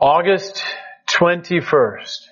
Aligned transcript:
August 0.00 0.62
21st. 1.08 2.28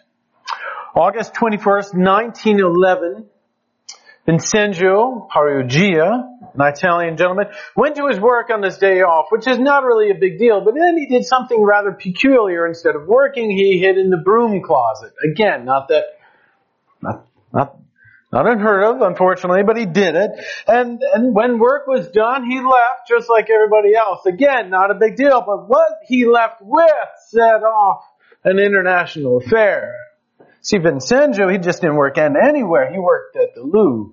August 0.95 1.35
21st, 1.35 1.95
1911, 1.95 3.27
Vincenzo 4.25 5.29
Peruggia, 5.35 6.29
an 6.55 6.61
Italian 6.61 7.17
gentleman, 7.17 7.47
went 7.75 7.97
to 7.97 8.07
his 8.07 8.21
work 8.21 8.51
on 8.51 8.61
this 8.61 8.79
day 8.79 9.01
off, 9.03 9.27
which 9.31 9.49
is 9.49 9.59
not 9.59 9.83
really 9.83 10.11
a 10.11 10.15
big 10.15 10.39
deal, 10.39 10.65
but 10.65 10.75
then 10.75 10.97
he 10.97 11.07
did 11.07 11.25
something 11.25 11.61
rather 11.61 11.91
peculiar. 11.91 12.69
Instead 12.69 12.95
of 12.95 13.09
working, 13.09 13.51
he 13.51 13.81
hid 13.81 13.99
in 13.99 14.11
the 14.11 14.23
broom 14.25 14.63
closet. 14.63 15.13
Again, 15.33 15.65
not 15.65 15.89
that, 15.89 16.05
not, 17.03 17.27
not, 17.53 17.77
not 18.37 18.53
unheard 18.53 18.85
of, 18.85 19.01
unfortunately, 19.01 19.63
but 19.63 19.79
he 19.79 19.87
did 19.87 20.15
it. 20.15 20.31
And, 20.67 21.01
and 21.15 21.35
when 21.35 21.59
work 21.59 21.87
was 21.87 22.09
done, 22.09 22.45
he 22.45 22.61
left 22.61 23.09
just 23.09 23.31
like 23.31 23.49
everybody 23.49 23.95
else. 23.95 24.27
Again, 24.27 24.69
not 24.69 24.91
a 24.91 24.95
big 24.95 25.17
deal, 25.17 25.43
but 25.47 25.69
what 25.69 25.89
he 26.07 26.27
left 26.27 26.61
with 26.61 26.91
set 27.31 27.63
off 27.63 28.05
an 28.45 28.59
international 28.59 29.39
affair. 29.39 29.95
See, 30.61 30.77
Vincenzo, 30.77 31.49
he 31.49 31.57
just 31.57 31.81
didn't 31.81 31.97
work 31.97 32.19
anywhere. 32.19 32.93
He 32.93 32.99
worked 32.99 33.37
at 33.37 33.55
the 33.55 33.63
Louvre. 33.63 34.13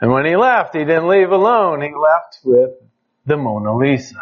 And 0.00 0.10
when 0.10 0.24
he 0.24 0.34
left, 0.34 0.74
he 0.74 0.84
didn't 0.84 1.08
leave 1.08 1.30
alone. 1.30 1.82
He 1.82 1.88
left 1.88 2.38
with 2.44 2.70
the 3.26 3.36
Mona 3.36 3.76
Lisa. 3.76 4.14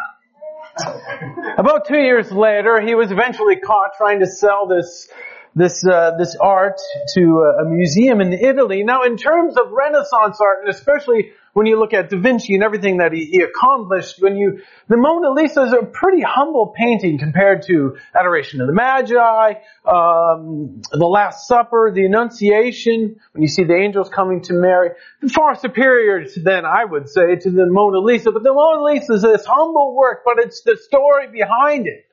About 1.57 1.87
two 1.87 1.99
years 1.99 2.29
later, 2.29 2.81
he 2.81 2.93
was 2.93 3.09
eventually 3.09 3.55
caught 3.55 3.91
trying 3.97 4.19
to 4.19 4.27
sell 4.27 4.67
this 4.67 5.07
this 5.55 5.85
uh, 5.85 6.11
this 6.17 6.35
art 6.39 6.79
to 7.15 7.21
a 7.61 7.65
museum 7.65 8.21
in 8.21 8.33
Italy. 8.33 8.83
Now, 8.83 9.03
in 9.03 9.17
terms 9.17 9.57
of 9.57 9.71
Renaissance 9.71 10.39
art, 10.39 10.61
and 10.61 10.69
especially 10.69 11.31
when 11.53 11.65
you 11.65 11.77
look 11.77 11.93
at 11.93 12.09
Da 12.09 12.17
Vinci 12.17 12.53
and 12.53 12.63
everything 12.63 12.97
that 12.97 13.11
he, 13.11 13.25
he 13.25 13.41
accomplished, 13.41 14.21
when 14.21 14.37
you 14.37 14.61
the 14.87 14.95
Mona 14.95 15.31
Lisa 15.31 15.63
is 15.63 15.73
a 15.73 15.85
pretty 15.85 16.21
humble 16.21 16.73
painting 16.77 17.17
compared 17.17 17.63
to 17.63 17.97
Adoration 18.17 18.61
of 18.61 18.67
the 18.67 18.73
Magi, 18.73 19.53
um, 19.85 20.81
the 20.91 21.05
Last 21.05 21.47
Supper, 21.47 21.91
the 21.93 22.05
Annunciation. 22.05 23.19
When 23.33 23.41
you 23.41 23.49
see 23.49 23.65
the 23.65 23.75
angels 23.75 24.09
coming 24.09 24.41
to 24.43 24.53
Mary, 24.53 24.91
far 25.33 25.55
superior 25.55 26.23
to 26.25 26.39
then 26.41 26.65
I 26.65 26.85
would 26.85 27.09
say 27.09 27.35
to 27.35 27.51
the 27.51 27.65
Mona 27.65 27.99
Lisa. 27.99 28.31
But 28.31 28.43
the 28.43 28.53
Mona 28.53 28.83
Lisa 28.83 29.13
is 29.13 29.21
this 29.23 29.45
humble 29.45 29.95
work, 29.95 30.21
but 30.23 30.35
it's 30.37 30.61
the 30.61 30.77
story 30.77 31.27
behind 31.27 31.87
it 31.87 32.05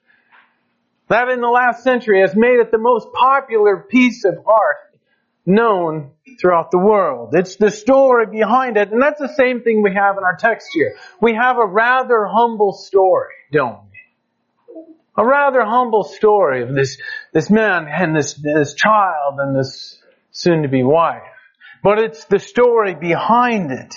that 1.09 1.29
in 1.29 1.41
the 1.41 1.49
last 1.49 1.83
century 1.83 2.21
has 2.21 2.35
made 2.37 2.61
it 2.61 2.71
the 2.71 2.79
most 2.79 3.09
popular 3.13 3.79
piece 3.79 4.25
of 4.25 4.35
art 4.47 4.77
known 5.47 6.11
throughout 6.39 6.71
the 6.71 6.79
world. 6.79 7.35
It's 7.35 7.57
the 7.57 7.71
story 7.71 8.27
behind 8.27 8.77
it, 8.77 8.93
and 8.93 9.03
that's 9.03 9.21
the 9.21 9.33
same 9.35 9.63
thing 9.63 9.83
we 9.83 9.95
have 9.95 10.19
in 10.19 10.25
our 10.25 10.37
text 10.37 10.69
here. 10.73 10.97
We 11.21 11.35
have 11.35 11.57
a 11.57 11.67
rather 11.67 12.27
humble 12.27 12.75
story, 12.75 13.35
don't 13.51 13.81
we? 13.91 14.85
A 15.17 15.27
rather 15.27 15.65
humble 15.65 16.05
story 16.05 16.63
of 16.63 16.75
this, 16.75 16.99
this 17.33 17.51
man 17.51 17.89
and 17.89 18.15
this, 18.15 18.35
this 18.35 18.75
child 18.75 19.39
and 19.39 19.59
this 19.59 20.01
soon 20.31 20.63
to 20.63 20.69
be 20.69 20.85
wife. 20.85 21.23
But 21.83 21.99
it's 21.99 22.27
the 22.27 22.39
story 22.39 22.95
behind 22.95 23.73
it 23.73 23.95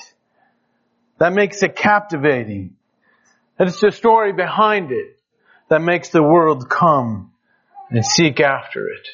that 1.20 1.34
makes 1.34 1.62
it 1.62 1.76
captivating. 1.76 2.76
It's 3.60 3.80
the 3.80 3.92
story 3.92 4.34
behind 4.34 4.92
it 4.92 5.21
that 5.72 5.82
makes 5.82 6.10
the 6.10 6.22
world 6.22 6.70
come 6.70 7.32
and 7.90 8.06
seek 8.06 8.42
after 8.42 8.90
it. 8.90 9.08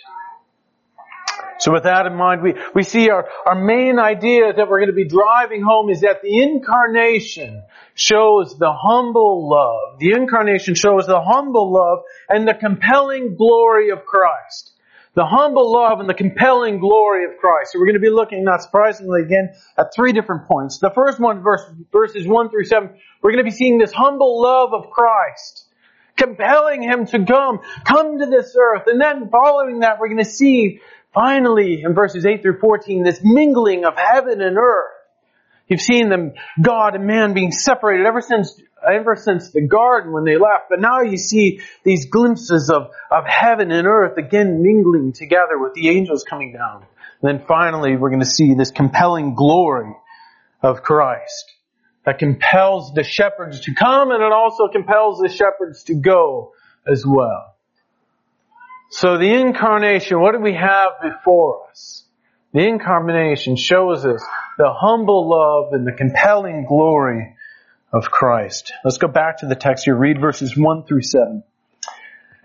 So 1.59 1.71
with 1.71 1.83
that 1.83 2.07
in 2.07 2.15
mind, 2.15 2.41
we, 2.41 2.55
we 2.73 2.81
see 2.81 3.11
our, 3.11 3.27
our 3.45 3.53
main 3.53 3.99
idea 3.99 4.53
that 4.53 4.67
we're 4.67 4.79
going 4.79 4.89
to 4.89 4.95
be 4.95 5.07
driving 5.07 5.61
home 5.61 5.91
is 5.91 6.01
that 6.01 6.23
the 6.23 6.41
incarnation 6.41 7.61
shows 7.93 8.57
the 8.57 8.73
humble 8.73 9.47
love. 9.47 9.99
The 9.99 10.13
incarnation 10.13 10.73
shows 10.73 11.05
the 11.05 11.21
humble 11.21 11.71
love 11.71 11.99
and 12.27 12.47
the 12.47 12.55
compelling 12.55 13.35
glory 13.35 13.91
of 13.91 14.05
Christ. 14.05 14.71
The 15.13 15.25
humble 15.25 15.71
love 15.71 15.99
and 15.99 16.09
the 16.09 16.15
compelling 16.15 16.79
glory 16.79 17.25
of 17.25 17.37
Christ. 17.37 17.73
So 17.73 17.79
we're 17.79 17.85
going 17.85 18.01
to 18.01 18.07
be 18.07 18.09
looking, 18.09 18.43
not 18.43 18.63
surprisingly 18.63 19.21
again, 19.21 19.53
at 19.77 19.93
three 19.95 20.11
different 20.11 20.47
points. 20.47 20.79
The 20.79 20.91
first 20.95 21.19
one, 21.19 21.43
verse, 21.43 21.61
verses 21.91 22.27
1 22.27 22.49
through 22.49 22.65
7, 22.65 22.89
we're 23.21 23.31
going 23.31 23.45
to 23.45 23.49
be 23.49 23.55
seeing 23.55 23.77
this 23.77 23.91
humble 23.91 24.41
love 24.41 24.73
of 24.73 24.89
Christ 24.89 25.66
compelling 26.17 26.81
him 26.81 27.05
to 27.07 27.25
come, 27.25 27.59
come 27.85 28.19
to 28.19 28.25
this 28.25 28.55
earth. 28.59 28.83
And 28.87 28.99
then 28.99 29.29
following 29.29 29.79
that, 29.79 29.99
we're 29.99 30.09
going 30.09 30.23
to 30.23 30.29
see 30.29 30.81
finally 31.13 31.83
in 31.83 31.93
verses 31.93 32.25
8 32.25 32.41
through 32.41 32.59
14 32.59 33.03
this 33.03 33.21
mingling 33.23 33.85
of 33.85 33.93
heaven 33.95 34.41
and 34.41 34.57
earth. 34.57 34.93
You've 35.67 35.81
seen 35.81 36.09
them, 36.09 36.33
God 36.61 36.95
and 36.95 37.05
man 37.05 37.33
being 37.33 37.51
separated 37.51 38.05
ever 38.05 38.21
since, 38.21 38.61
ever 38.89 39.15
since 39.15 39.51
the 39.51 39.61
garden 39.61 40.13
when 40.13 40.23
they 40.23 40.37
left. 40.37 40.65
But 40.69 40.79
now 40.79 41.01
you 41.01 41.17
see 41.17 41.59
these 41.83 42.09
glimpses 42.09 42.69
of, 42.69 42.91
of 43.11 43.25
heaven 43.25 43.71
and 43.71 43.85
earth 43.85 44.17
again 44.17 44.63
mingling 44.63 45.11
together 45.11 45.57
with 45.57 45.73
the 45.73 45.89
angels 45.89 46.23
coming 46.23 46.53
down. 46.53 46.85
And 47.21 47.39
then 47.39 47.45
finally 47.47 47.97
we're 47.97 48.09
going 48.09 48.21
to 48.21 48.25
see 48.25 48.53
this 48.53 48.71
compelling 48.71 49.35
glory 49.35 49.93
of 50.61 50.83
Christ 50.83 51.56
that 52.07 52.19
compels 52.19 52.93
the 52.93 53.03
shepherds 53.03 53.59
to 53.59 53.73
come 53.73 54.11
and 54.11 54.23
it 54.23 54.31
also 54.31 54.69
compels 54.69 55.19
the 55.19 55.27
shepherds 55.27 55.83
to 55.83 55.93
go 55.93 56.53
as 56.89 57.05
well. 57.05 57.57
So 58.91 59.17
the 59.17 59.33
incarnation, 59.33 60.21
what 60.21 60.31
do 60.31 60.39
we 60.39 60.53
have 60.53 60.91
before 61.03 61.69
us? 61.69 62.05
The 62.53 62.65
incarnation 62.65 63.57
shows 63.57 64.05
us 64.05 64.23
the 64.57 64.71
humble 64.73 65.29
love 65.29 65.73
and 65.73 65.85
the 65.85 65.91
compelling 65.91 66.65
glory 66.65 67.35
of 67.91 68.09
Christ. 68.09 68.71
Let's 68.85 68.99
go 68.99 69.09
back 69.09 69.39
to 69.39 69.45
the 69.45 69.55
text 69.55 69.83
here. 69.83 69.97
Read 69.97 70.21
verses 70.21 70.55
1 70.55 70.85
through 70.85 71.01
7. 71.01 71.43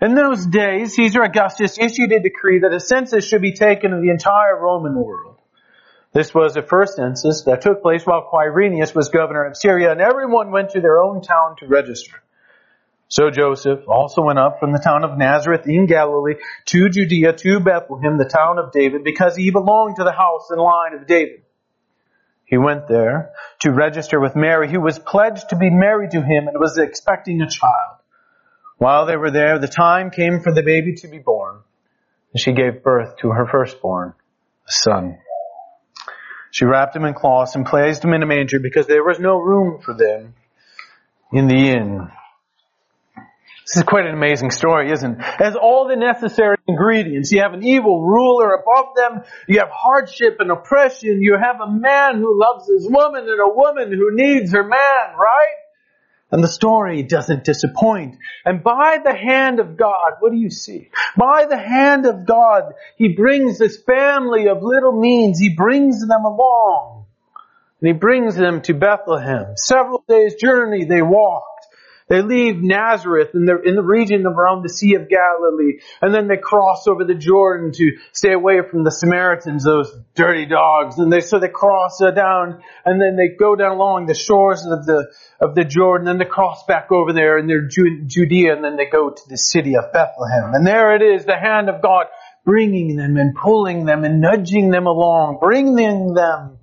In 0.01 0.13
those 0.13 0.45
days, 0.45 0.95
Caesar 0.95 1.23
Augustus 1.23 1.77
issued 1.79 2.11
a 2.11 2.19
decree 2.19 2.59
that 2.59 2.73
a 2.73 2.81
census 2.81 3.25
should 3.25 3.41
be 3.41 3.53
taken 3.53 3.93
of 3.93 4.01
the 4.01 4.09
entire 4.09 4.59
Roman 4.59 4.93
world. 4.93 5.32
This 6.13 6.33
was 6.33 6.53
the 6.53 6.61
first 6.61 6.95
census 6.95 7.41
that 7.43 7.61
took 7.61 7.81
place 7.81 8.05
while 8.05 8.29
Quirinius 8.31 8.93
was 8.93 9.09
governor 9.09 9.45
of 9.45 9.57
Syria, 9.57 9.91
and 9.91 9.99
everyone 9.99 10.51
went 10.51 10.71
to 10.71 10.81
their 10.81 11.01
own 11.01 11.21
town 11.21 11.55
to 11.57 11.67
register. 11.67 12.21
So 13.07 13.31
Joseph 13.31 13.87
also 13.87 14.21
went 14.21 14.39
up 14.39 14.59
from 14.59 14.73
the 14.73 14.79
town 14.79 15.03
of 15.03 15.17
Nazareth 15.17 15.67
in 15.67 15.87
Galilee 15.87 16.35
to 16.65 16.89
Judea 16.89 17.33
to 17.33 17.59
Bethlehem, 17.59 18.17
the 18.17 18.25
town 18.25 18.59
of 18.59 18.71
David, 18.71 19.03
because 19.03 19.35
he 19.35 19.49
belonged 19.49 19.95
to 19.97 20.03
the 20.03 20.11
house 20.11 20.49
and 20.51 20.61
line 20.61 20.93
of 20.93 21.07
David. 21.07 21.41
He 22.45 22.57
went 22.57 22.87
there 22.87 23.31
to 23.61 23.71
register 23.71 24.19
with 24.19 24.35
Mary, 24.35 24.69
who 24.69 24.81
was 24.81 24.99
pledged 24.99 25.49
to 25.49 25.55
be 25.55 25.71
married 25.71 26.11
to 26.11 26.21
him 26.21 26.47
and 26.47 26.59
was 26.59 26.77
expecting 26.77 27.41
a 27.41 27.49
child. 27.49 27.97
While 28.77 29.07
they 29.07 29.17
were 29.17 29.31
there, 29.31 29.57
the 29.57 29.67
time 29.67 30.11
came 30.11 30.41
for 30.41 30.53
the 30.53 30.61
baby 30.61 30.93
to 30.95 31.07
be 31.07 31.17
born, 31.17 31.59
and 32.31 32.39
she 32.39 32.51
gave 32.51 32.83
birth 32.83 33.17
to 33.17 33.29
her 33.29 33.47
firstborn, 33.47 34.13
a 34.67 34.71
son. 34.71 35.17
She 36.53 36.65
wrapped 36.65 36.95
him 36.95 37.03
in 37.03 37.15
cloths 37.15 37.55
and 37.55 37.65
placed 37.65 38.03
him 38.03 38.13
in 38.13 38.21
a 38.21 38.27
manger 38.27 38.59
because 38.59 38.85
there 38.85 39.03
was 39.03 39.19
no 39.19 39.39
room 39.39 39.81
for 39.81 39.95
them 39.95 40.35
in 41.31 41.47
the 41.47 41.55
inn. 41.55 42.07
This 43.65 43.77
is 43.77 43.83
quite 43.83 44.05
an 44.05 44.13
amazing 44.13 44.51
story, 44.51 44.91
isn't 44.91 45.19
it? 45.19 45.19
Has 45.19 45.55
all 45.55 45.87
the 45.87 45.95
necessary 45.95 46.57
ingredients. 46.67 47.31
You 47.31 47.41
have 47.41 47.53
an 47.53 47.63
evil 47.63 48.05
ruler 48.05 48.53
above 48.53 48.95
them. 48.95 49.23
You 49.47 49.61
have 49.61 49.69
hardship 49.71 50.37
and 50.37 50.51
oppression. 50.51 51.23
You 51.23 51.37
have 51.41 51.59
a 51.59 51.71
man 51.71 52.17
who 52.19 52.39
loves 52.39 52.67
his 52.67 52.87
woman 52.87 53.21
and 53.27 53.39
a 53.39 53.51
woman 53.51 53.91
who 53.91 54.15
needs 54.15 54.53
her 54.53 54.63
man, 54.63 55.17
right? 55.17 55.62
And 56.33 56.43
the 56.43 56.47
story 56.47 57.03
doesn't 57.03 57.43
disappoint. 57.43 58.17
And 58.43 58.63
by 58.63 58.97
the 59.03 59.13
hand 59.13 59.59
of 59.59 59.77
God, 59.77 60.13
what 60.19 60.31
do 60.31 60.37
you 60.39 60.49
see? 60.49 60.89
By 61.15 61.45
the 61.47 61.59
hand 61.59 62.07
of 62.07 62.25
God, 62.25 62.73
He 62.97 63.09
brings 63.09 63.59
this 63.59 63.79
family 63.79 64.47
of 64.47 64.63
little 64.63 64.99
means, 64.99 65.37
He 65.37 65.53
brings 65.55 66.01
them 66.01 66.25
along. 66.25 67.05
And 67.79 67.87
He 67.87 67.93
brings 67.93 68.35
them 68.35 68.63
to 68.63 68.73
Bethlehem. 68.73 69.53
Several 69.57 70.03
days 70.09 70.33
journey 70.33 70.85
they 70.85 71.03
walk. 71.03 71.43
They 72.09 72.21
leave 72.21 72.61
Nazareth 72.61 73.29
in 73.33 73.45
the, 73.45 73.61
in 73.61 73.75
the 73.75 73.83
region 73.83 74.25
around 74.25 74.63
the 74.63 74.69
Sea 74.69 74.95
of 74.95 75.09
Galilee, 75.09 75.79
and 76.01 76.13
then 76.13 76.27
they 76.27 76.37
cross 76.37 76.87
over 76.87 77.05
the 77.05 77.15
Jordan 77.15 77.71
to 77.73 77.97
stay 78.11 78.33
away 78.33 78.61
from 78.69 78.83
the 78.83 78.91
Samaritans, 78.91 79.63
those 79.63 79.91
dirty 80.15 80.45
dogs. 80.45 80.99
And 80.99 81.11
they, 81.11 81.21
so 81.21 81.39
they 81.39 81.47
cross 81.47 82.01
uh, 82.01 82.11
down, 82.11 82.61
and 82.85 83.01
then 83.01 83.15
they 83.15 83.29
go 83.29 83.55
down 83.55 83.71
along 83.71 84.07
the 84.07 84.13
shores 84.13 84.65
of 84.65 84.85
the, 84.85 85.11
of 85.39 85.55
the 85.55 85.63
Jordan, 85.63 86.07
and 86.07 86.19
they 86.19 86.25
cross 86.25 86.65
back 86.65 86.91
over 86.91 87.13
there 87.13 87.37
in 87.37 87.47
their 87.47 87.67
Judea, 87.67 88.55
and 88.55 88.63
then 88.63 88.75
they 88.75 88.87
go 88.91 89.09
to 89.09 89.29
the 89.29 89.37
city 89.37 89.75
of 89.75 89.93
Bethlehem. 89.93 90.53
And 90.53 90.67
there 90.67 90.95
it 90.95 91.01
is, 91.01 91.25
the 91.25 91.37
hand 91.37 91.69
of 91.69 91.81
God 91.81 92.07
bringing 92.45 92.97
them 92.97 93.15
and 93.15 93.35
pulling 93.35 93.85
them 93.85 94.03
and 94.03 94.19
nudging 94.19 94.69
them 94.69 94.85
along, 94.85 95.37
bringing 95.39 96.13
them 96.13 96.57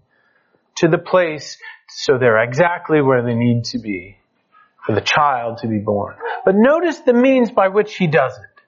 to 0.76 0.88
the 0.88 0.98
place 0.98 1.56
so 1.88 2.18
they're 2.18 2.42
exactly 2.42 3.00
where 3.00 3.22
they 3.22 3.34
need 3.34 3.64
to 3.64 3.78
be 3.78 4.19
for 4.90 4.96
the 4.96 5.06
child 5.06 5.58
to 5.58 5.68
be 5.68 5.78
born. 5.78 6.16
But 6.44 6.56
notice 6.56 6.98
the 7.00 7.12
means 7.12 7.52
by 7.52 7.68
which 7.68 7.94
he 7.94 8.08
does 8.08 8.36
it. 8.36 8.62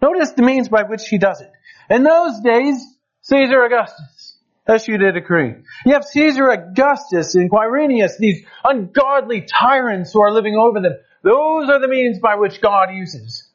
Notice 0.00 0.32
the 0.32 0.42
means 0.42 0.70
by 0.70 0.84
which 0.84 1.06
he 1.06 1.18
does 1.18 1.42
it. 1.42 1.52
In 1.90 2.02
those 2.02 2.40
days, 2.40 2.82
Caesar 3.22 3.62
Augustus 3.64 4.38
issued 4.66 5.02
a 5.02 5.12
decree. 5.12 5.56
You 5.84 5.92
have 5.92 6.04
Caesar 6.04 6.48
Augustus 6.48 7.34
and 7.34 7.50
Quirinius, 7.50 8.16
these 8.18 8.42
ungodly 8.64 9.42
tyrants 9.42 10.12
who 10.12 10.22
are 10.22 10.32
living 10.32 10.54
over 10.54 10.80
them. 10.80 10.94
Those 11.22 11.68
are 11.68 11.80
the 11.80 11.88
means 11.88 12.18
by 12.18 12.36
which 12.36 12.62
God 12.62 12.94
uses. 12.94 13.46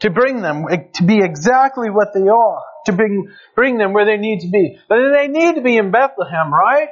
to 0.00 0.10
bring 0.10 0.40
them 0.40 0.64
to 0.94 1.04
be 1.04 1.20
exactly 1.22 1.90
what 1.90 2.12
they 2.14 2.28
are, 2.28 2.62
to 2.86 2.92
bring, 2.92 3.30
bring 3.54 3.78
them 3.78 3.92
where 3.92 4.06
they 4.06 4.16
need 4.16 4.40
to 4.40 4.48
be. 4.48 4.78
But 4.88 5.12
they 5.12 5.28
need 5.28 5.54
to 5.56 5.60
be 5.60 5.76
in 5.76 5.90
Bethlehem, 5.90 6.52
right? 6.52 6.88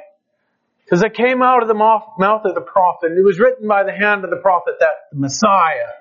Because 0.89 1.03
it 1.03 1.13
came 1.13 1.43
out 1.43 1.61
of 1.61 1.67
the 1.67 1.75
mouth 1.75 2.41
of 2.45 2.55
the 2.55 2.61
prophet. 2.61 3.11
and 3.11 3.19
It 3.19 3.23
was 3.23 3.39
written 3.39 3.67
by 3.67 3.83
the 3.83 3.91
hand 3.91 4.23
of 4.23 4.31
the 4.31 4.37
prophet 4.37 4.75
that 4.79 5.09
the 5.11 5.19
Messiah 5.19 5.93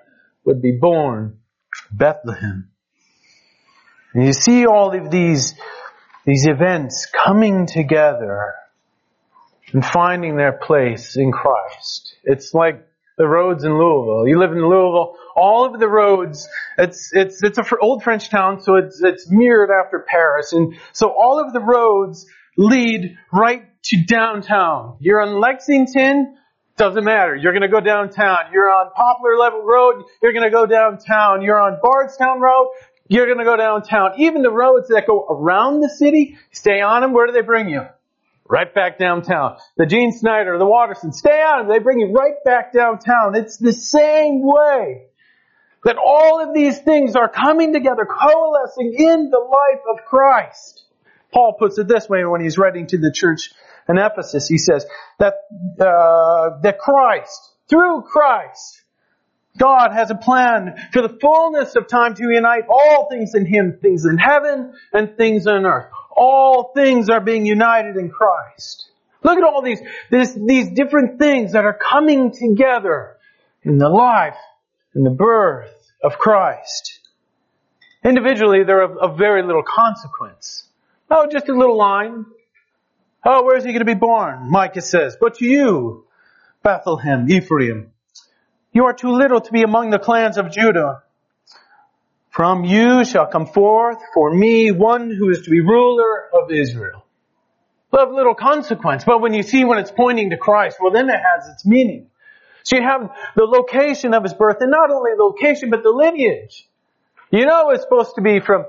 would 0.44 0.62
be 0.62 0.73
born 0.73 1.40
Bethlehem. 1.93 2.70
And 4.14 4.25
you 4.25 4.32
see 4.32 4.67
all 4.67 4.99
of 4.99 5.11
these, 5.11 5.55
these 6.25 6.46
events 6.46 7.06
coming 7.06 7.67
together 7.67 8.55
and 9.75 9.85
finding 9.85 10.37
their 10.37 10.52
place 10.52 11.17
in 11.17 11.32
Christ. 11.32 12.17
It's 12.25 12.55
like 12.55 12.87
the 13.19 13.26
roads 13.26 13.64
in 13.64 13.73
Louisville. 13.73 14.26
You 14.26 14.38
live 14.38 14.52
in 14.52 14.62
Louisville, 14.62 15.17
all 15.37 15.67
of 15.67 15.79
the 15.79 15.88
roads, 15.88 16.49
it's, 16.79 17.11
it's, 17.12 17.43
it's 17.43 17.58
an 17.58 17.64
old 17.82 18.02
French 18.02 18.31
town, 18.31 18.62
so 18.62 18.76
it's, 18.76 19.02
it's 19.02 19.31
mirrored 19.31 19.70
after 19.70 19.99
Paris. 20.08 20.55
And 20.55 20.76
so 20.93 21.08
all 21.08 21.44
of 21.44 21.52
the 21.52 21.61
roads 21.61 22.26
lead 22.58 23.16
right 23.32 23.62
to 23.84 24.05
downtown. 24.05 24.96
You're 25.00 25.22
on 25.22 25.40
Lexington, 25.40 26.37
doesn't 26.76 27.05
matter. 27.05 27.34
You're 27.34 27.55
gonna 27.55 27.69
go 27.69 27.81
downtown. 27.81 28.52
You're 28.52 28.69
on 28.69 28.90
Poplar 28.94 29.38
Level 29.38 29.62
Road, 29.62 30.05
you're 30.22 30.34
gonna 30.34 30.50
go 30.50 30.66
downtown. 30.66 31.40
You're 31.40 31.60
on 31.60 31.78
Bardstown 31.81 32.40
Road, 32.40 32.72
you're 33.08 33.26
gonna 33.26 33.44
go 33.44 33.56
downtown. 33.56 34.10
Even 34.19 34.43
the 34.43 34.50
roads 34.50 34.88
that 34.88 35.06
go 35.06 35.25
around 35.31 35.81
the 35.81 35.88
city, 35.88 36.37
stay 36.50 36.82
on 36.82 37.00
them, 37.00 37.12
where 37.14 37.26
do 37.26 37.32
they 37.32 37.40
bring 37.40 37.70
you? 37.70 37.87
right 38.49 38.75
back 38.75 38.99
downtown. 38.99 39.58
The 39.76 39.87
Gene 39.87 40.10
Snyder, 40.10 40.58
the 40.58 40.66
Watterson, 40.66 41.12
stay 41.12 41.43
on. 41.43 41.66
Them. 41.66 41.69
They 41.69 41.82
bring 41.82 42.00
you 42.00 42.12
right 42.12 42.43
back 42.44 42.72
downtown. 42.72 43.37
It's 43.37 43.58
the 43.58 43.72
same 43.72 44.40
way 44.43 45.02
that 45.84 45.96
all 45.96 46.40
of 46.40 46.55
these 46.55 46.78
things 46.78 47.14
are 47.14 47.28
coming 47.28 47.72
together, 47.72 48.06
coalescing 48.06 48.94
in 48.96 49.31
the 49.31 49.38
life 49.38 49.82
of 49.93 50.05
Christ. 50.06 50.88
Paul 51.32 51.54
puts 51.58 51.78
it 51.78 51.88
this 51.88 52.08
way 52.08 52.25
when 52.25 52.40
he's 52.40 52.58
writing 52.58 52.86
to 52.88 52.98
the 52.98 53.12
church 53.12 53.50
in 53.88 53.98
Ephesus. 53.98 54.48
He 54.48 54.58
says 54.58 54.86
that 55.19 55.34
uh, 55.80 56.60
that 56.62 56.78
Christ, 56.78 57.52
through 57.69 58.02
Christ, 58.02 58.82
God 59.58 59.92
has 59.92 60.10
a 60.10 60.14
plan 60.14 60.76
for 60.92 61.02
the 61.02 61.19
fullness 61.20 61.76
of 61.76 61.88
time 61.88 62.14
to 62.14 62.25
unite 62.25 62.64
all 62.69 63.08
things 63.10 63.34
in 63.34 63.46
Him, 63.46 63.78
things 63.80 64.04
in 64.04 64.19
heaven 64.19 64.72
and 64.92 65.16
things 65.16 65.46
on 65.46 65.66
earth 65.66 65.90
all 66.19 66.72
things 66.75 67.08
are 67.08 67.20
being 67.20 67.46
united 67.46 67.96
in 67.96 68.10
Christ. 68.10 68.90
Look 69.22 69.38
at 69.38 69.44
all 69.44 69.62
these, 69.62 69.81
this, 70.10 70.34
these 70.34 70.70
different 70.70 71.19
things 71.19 71.52
that 71.52 71.64
are 71.64 71.78
coming 71.78 72.32
together 72.32 73.16
in 73.62 73.78
the 73.78 73.88
life 73.88 74.36
and 74.94 75.06
the 75.06 75.10
birth 75.10 75.70
of 76.02 76.19
Christ. 76.19 77.00
Individually, 78.04 78.64
they're 78.64 78.82
of, 78.82 78.96
of 78.98 79.19
very 79.19 79.42
little 79.42 79.62
consequence. 79.62 80.68
Oh, 81.10 81.26
just 81.31 81.49
a 81.49 81.55
little 81.55 81.76
line. 81.76 82.26
Oh, 83.25 83.43
where 83.44 83.56
is 83.56 83.64
he 83.64 83.70
going 83.70 83.81
to 83.81 83.84
be 83.84 83.94
born? 83.94 84.50
Micah 84.50 84.82
says. 84.82 85.16
But 85.20 85.37
to 85.37 85.46
you, 85.46 86.06
Bethlehem, 86.62 87.31
Ephraim, 87.31 87.93
you 88.72 88.84
are 88.84 88.93
too 88.93 89.10
little 89.10 89.40
to 89.40 89.52
be 89.52 89.62
among 89.62 89.90
the 89.90 89.99
clans 89.99 90.37
of 90.38 90.50
Judah. 90.50 91.02
From 92.31 92.64
you 92.64 93.05
shall 93.05 93.26
come 93.26 93.46
forth 93.46 93.99
for 94.14 94.32
me 94.32 94.70
one 94.70 95.10
who 95.10 95.31
is 95.31 95.43
to 95.43 95.50
be 95.50 95.60
ruler 95.60 96.28
of 96.32 96.50
Israel. 96.52 97.05
Of 97.90 98.12
little 98.12 98.34
consequence, 98.34 99.02
but 99.05 99.20
when 99.20 99.34
you 99.34 99.43
see 99.43 99.64
when 99.64 99.78
it's 99.78 99.90
pointing 99.90 100.31
to 100.31 100.37
Christ, 100.37 100.76
well 100.81 100.93
then 100.93 101.08
it 101.08 101.16
has 101.16 101.49
its 101.49 101.66
meaning. 101.66 102.10
So 102.62 102.76
you 102.76 102.82
have 102.82 103.10
the 103.34 103.44
location 103.44 104.12
of 104.12 104.22
his 104.22 104.34
birth, 104.34 104.58
and 104.60 104.70
not 104.70 104.90
only 104.90 105.12
the 105.16 105.25
location, 105.25 105.70
but 105.70 105.82
the 105.82 105.90
lineage. 105.90 106.69
You 107.31 107.46
know 107.46 107.70
it's 107.70 107.82
supposed 107.82 108.14
to 108.16 108.20
be 108.20 108.40
from, 108.40 108.66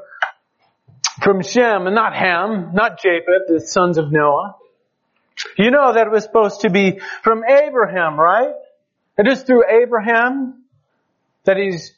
from 1.22 1.42
Shem, 1.42 1.86
and 1.86 1.96
not 1.96 2.16
Ham, 2.16 2.72
not 2.74 3.00
Japheth, 3.02 3.48
the 3.48 3.62
sons 3.62 3.98
of 3.98 4.12
Noah. 4.12 4.56
You 5.58 5.72
know 5.72 5.94
that 5.94 6.08
it 6.08 6.12
was 6.12 6.24
supposed 6.24 6.62
to 6.62 6.70
be 6.70 7.00
from 7.24 7.44
Abraham, 7.44 8.20
right? 8.20 8.54
It 9.18 9.28
is 9.28 9.44
through 9.44 9.64
Abraham 9.70 10.64
that 11.46 11.58
he's 11.58 11.94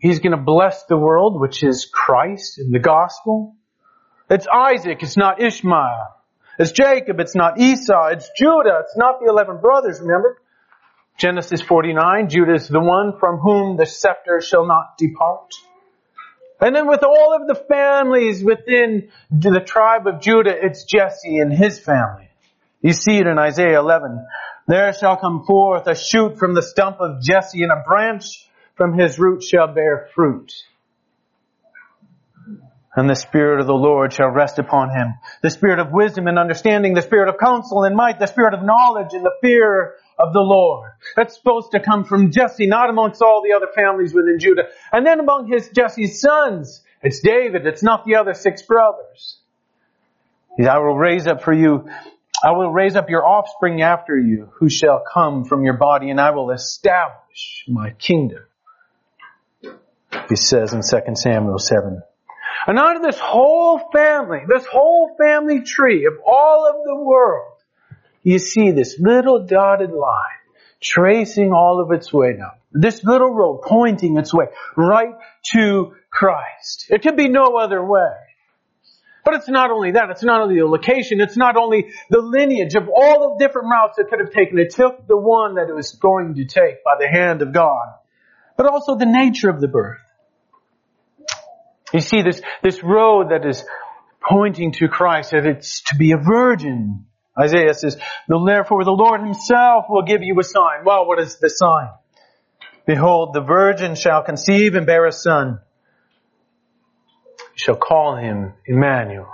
He's 0.00 0.20
going 0.20 0.32
to 0.32 0.42
bless 0.42 0.84
the 0.84 0.96
world, 0.96 1.40
which 1.40 1.62
is 1.62 1.88
Christ 1.92 2.58
in 2.58 2.70
the 2.70 2.78
gospel. 2.78 3.56
It's 4.30 4.46
Isaac, 4.46 4.98
it's 5.02 5.16
not 5.16 5.42
Ishmael. 5.42 6.16
It's 6.58 6.72
Jacob, 6.72 7.18
it's 7.20 7.34
not 7.34 7.58
Esau. 7.58 8.08
It's 8.08 8.30
Judah, 8.36 8.80
it's 8.84 8.96
not 8.96 9.20
the 9.20 9.30
eleven 9.30 9.60
brothers, 9.60 10.00
remember? 10.00 10.38
Genesis 11.18 11.60
49, 11.60 12.28
Judah 12.28 12.54
is 12.54 12.68
the 12.68 12.80
one 12.80 13.18
from 13.18 13.38
whom 13.38 13.76
the 13.76 13.86
scepter 13.86 14.40
shall 14.40 14.66
not 14.66 14.96
depart. 14.98 15.52
And 16.62 16.76
then 16.76 16.86
with 16.86 17.02
all 17.02 17.34
of 17.34 17.48
the 17.48 17.56
families 17.56 18.44
within 18.44 19.10
the 19.32 19.60
tribe 19.60 20.06
of 20.06 20.20
Judah, 20.20 20.54
it's 20.54 20.84
Jesse 20.84 21.38
and 21.38 21.52
his 21.52 21.80
family. 21.80 22.28
You 22.80 22.92
see 22.92 23.18
it 23.18 23.26
in 23.26 23.36
Isaiah 23.36 23.80
11. 23.80 24.24
There 24.68 24.92
shall 24.92 25.16
come 25.16 25.44
forth 25.44 25.88
a 25.88 25.96
shoot 25.96 26.38
from 26.38 26.54
the 26.54 26.62
stump 26.62 27.00
of 27.00 27.20
Jesse 27.20 27.64
and 27.64 27.72
a 27.72 27.82
branch 27.84 28.48
from 28.76 28.96
his 28.96 29.18
root 29.18 29.42
shall 29.42 29.74
bear 29.74 30.08
fruit. 30.14 30.52
And 32.94 33.10
the 33.10 33.16
Spirit 33.16 33.60
of 33.60 33.66
the 33.66 33.72
Lord 33.72 34.12
shall 34.12 34.28
rest 34.28 34.60
upon 34.60 34.90
him. 34.90 35.14
The 35.42 35.50
Spirit 35.50 35.80
of 35.80 35.90
wisdom 35.90 36.28
and 36.28 36.38
understanding, 36.38 36.94
the 36.94 37.02
Spirit 37.02 37.28
of 37.28 37.40
counsel 37.40 37.82
and 37.82 37.96
might, 37.96 38.20
the 38.20 38.26
Spirit 38.26 38.54
of 38.54 38.62
knowledge 38.62 39.14
and 39.14 39.24
the 39.24 39.34
fear 39.40 39.94
of 40.18 40.32
the 40.32 40.40
Lord. 40.40 40.90
That's 41.16 41.34
supposed 41.34 41.72
to 41.72 41.80
come 41.80 42.04
from 42.04 42.30
Jesse, 42.30 42.66
not 42.66 42.90
amongst 42.90 43.22
all 43.22 43.42
the 43.42 43.54
other 43.54 43.68
families 43.74 44.14
within 44.14 44.38
Judah. 44.38 44.64
And 44.92 45.06
then 45.06 45.20
among 45.20 45.50
his 45.50 45.68
Jesse's 45.70 46.20
sons, 46.20 46.82
it's 47.02 47.20
David, 47.20 47.66
it's 47.66 47.82
not 47.82 48.04
the 48.04 48.16
other 48.16 48.34
six 48.34 48.62
brothers. 48.62 49.38
I 50.58 50.78
will 50.78 50.96
raise 50.96 51.26
up 51.26 51.42
for 51.42 51.52
you, 51.52 51.88
I 52.44 52.52
will 52.52 52.70
raise 52.70 52.94
up 52.94 53.08
your 53.08 53.26
offspring 53.26 53.82
after 53.82 54.16
you, 54.16 54.50
who 54.54 54.68
shall 54.68 55.02
come 55.12 55.44
from 55.44 55.64
your 55.64 55.78
body, 55.78 56.10
and 56.10 56.20
I 56.20 56.30
will 56.30 56.50
establish 56.50 57.64
my 57.66 57.90
kingdom 57.90 58.42
he 60.28 60.36
says 60.36 60.72
in 60.72 60.82
2 60.82 61.14
Samuel 61.14 61.58
7. 61.58 62.02
And 62.66 62.78
out 62.78 62.96
of 62.96 63.02
this 63.02 63.18
whole 63.18 63.80
family, 63.92 64.40
this 64.46 64.66
whole 64.66 65.14
family 65.18 65.62
tree 65.62 66.06
of 66.06 66.14
all 66.26 66.68
of 66.68 66.76
the 66.84 66.96
world, 66.96 67.51
you 68.22 68.38
see 68.38 68.70
this 68.70 68.96
little 68.98 69.46
dotted 69.46 69.90
line 69.90 70.42
tracing 70.80 71.52
all 71.52 71.80
of 71.80 71.92
its 71.92 72.12
way 72.12 72.36
down. 72.36 72.52
This 72.72 73.04
little 73.04 73.32
road 73.32 73.62
pointing 73.64 74.16
its 74.18 74.34
way 74.34 74.46
right 74.76 75.14
to 75.52 75.94
Christ. 76.10 76.86
It 76.90 77.02
could 77.02 77.16
be 77.16 77.28
no 77.28 77.56
other 77.56 77.84
way. 77.84 78.14
But 79.24 79.34
it's 79.34 79.48
not 79.48 79.70
only 79.70 79.92
that, 79.92 80.10
it's 80.10 80.24
not 80.24 80.40
only 80.40 80.56
the 80.58 80.66
location, 80.66 81.20
it's 81.20 81.36
not 81.36 81.56
only 81.56 81.92
the 82.10 82.20
lineage 82.20 82.74
of 82.74 82.88
all 82.88 83.38
the 83.38 83.44
different 83.44 83.68
routes 83.70 83.98
it 83.98 84.08
could 84.08 84.18
have 84.18 84.32
taken. 84.32 84.58
It 84.58 84.70
took 84.70 85.06
the 85.06 85.16
one 85.16 85.54
that 85.54 85.68
it 85.68 85.74
was 85.74 85.92
going 85.92 86.34
to 86.34 86.44
take 86.44 86.82
by 86.84 86.96
the 86.98 87.06
hand 87.06 87.40
of 87.40 87.52
God. 87.52 87.86
But 88.56 88.66
also 88.66 88.96
the 88.96 89.06
nature 89.06 89.48
of 89.48 89.60
the 89.60 89.68
birth. 89.68 90.00
You 91.92 92.00
see 92.00 92.22
this, 92.22 92.42
this 92.62 92.82
road 92.82 93.30
that 93.30 93.46
is 93.46 93.64
pointing 94.20 94.72
to 94.72 94.88
Christ, 94.88 95.30
that 95.30 95.46
it's 95.46 95.82
to 95.82 95.96
be 95.96 96.12
a 96.12 96.16
virgin. 96.16 97.06
Isaiah 97.38 97.74
says, 97.74 97.96
therefore 98.28 98.84
the 98.84 98.90
Lord 98.90 99.20
himself 99.20 99.86
will 99.88 100.02
give 100.02 100.22
you 100.22 100.38
a 100.38 100.44
sign. 100.44 100.84
Well, 100.84 101.06
what 101.06 101.18
is 101.18 101.38
the 101.38 101.48
sign? 101.48 101.88
Behold, 102.86 103.32
the 103.32 103.40
virgin 103.40 103.94
shall 103.94 104.22
conceive 104.22 104.74
and 104.74 104.86
bear 104.86 105.06
a 105.06 105.12
son. 105.12 105.60
You 107.38 107.56
shall 107.56 107.76
call 107.76 108.16
him 108.16 108.52
Emmanuel. 108.66 109.28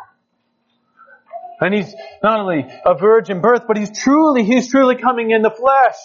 And 1.60 1.74
he's 1.74 1.92
not 2.22 2.40
only 2.40 2.66
a 2.84 2.94
virgin 2.94 3.40
birth, 3.40 3.62
but 3.66 3.76
he's 3.76 3.90
truly, 3.98 4.44
he's 4.44 4.70
truly 4.70 4.96
coming 4.96 5.32
in 5.32 5.42
the 5.42 5.50
flesh. 5.50 5.96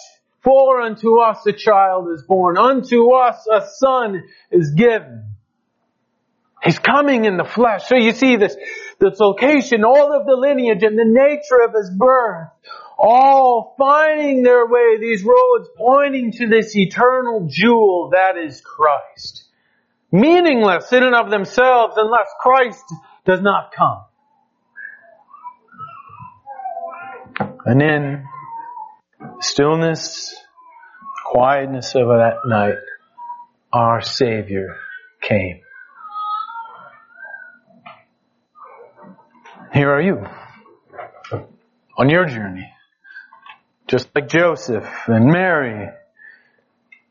For 0.42 0.80
unto 0.80 1.20
us 1.20 1.46
a 1.46 1.52
child 1.52 2.08
is 2.12 2.22
born, 2.26 2.58
unto 2.58 3.12
us 3.14 3.46
a 3.50 3.62
son 3.78 4.22
is 4.50 4.74
given. 4.76 5.33
He's 6.64 6.78
coming 6.78 7.26
in 7.26 7.36
the 7.36 7.44
flesh. 7.44 7.86
So 7.86 7.96
you 7.96 8.12
see 8.12 8.36
this, 8.36 8.56
this 8.98 9.20
location, 9.20 9.84
all 9.84 10.18
of 10.18 10.24
the 10.24 10.34
lineage 10.34 10.82
and 10.82 10.98
the 10.98 11.04
nature 11.04 11.62
of 11.62 11.74
his 11.74 11.90
birth, 11.90 12.48
all 12.98 13.74
finding 13.78 14.42
their 14.42 14.66
way, 14.66 14.98
these 14.98 15.22
roads 15.22 15.68
pointing 15.76 16.32
to 16.32 16.48
this 16.48 16.74
eternal 16.74 17.48
jewel 17.50 18.10
that 18.12 18.38
is 18.38 18.62
Christ. 18.62 19.44
Meaningless 20.10 20.90
in 20.92 21.02
and 21.02 21.14
of 21.14 21.30
themselves 21.30 21.94
unless 21.98 22.28
Christ 22.40 22.84
does 23.26 23.42
not 23.42 23.72
come. 23.76 24.04
And 27.66 27.82
in 27.82 28.24
stillness, 29.40 30.34
quietness 31.26 31.94
of 31.94 32.08
that 32.08 32.36
night, 32.46 32.74
our 33.72 34.00
Savior 34.00 34.76
came. 35.20 35.63
Here 39.74 39.90
are 39.90 40.00
you 40.00 40.24
on 41.98 42.08
your 42.08 42.26
journey. 42.26 42.72
Just 43.88 44.08
like 44.14 44.28
Joseph 44.28 44.88
and 45.08 45.26
Mary. 45.26 45.88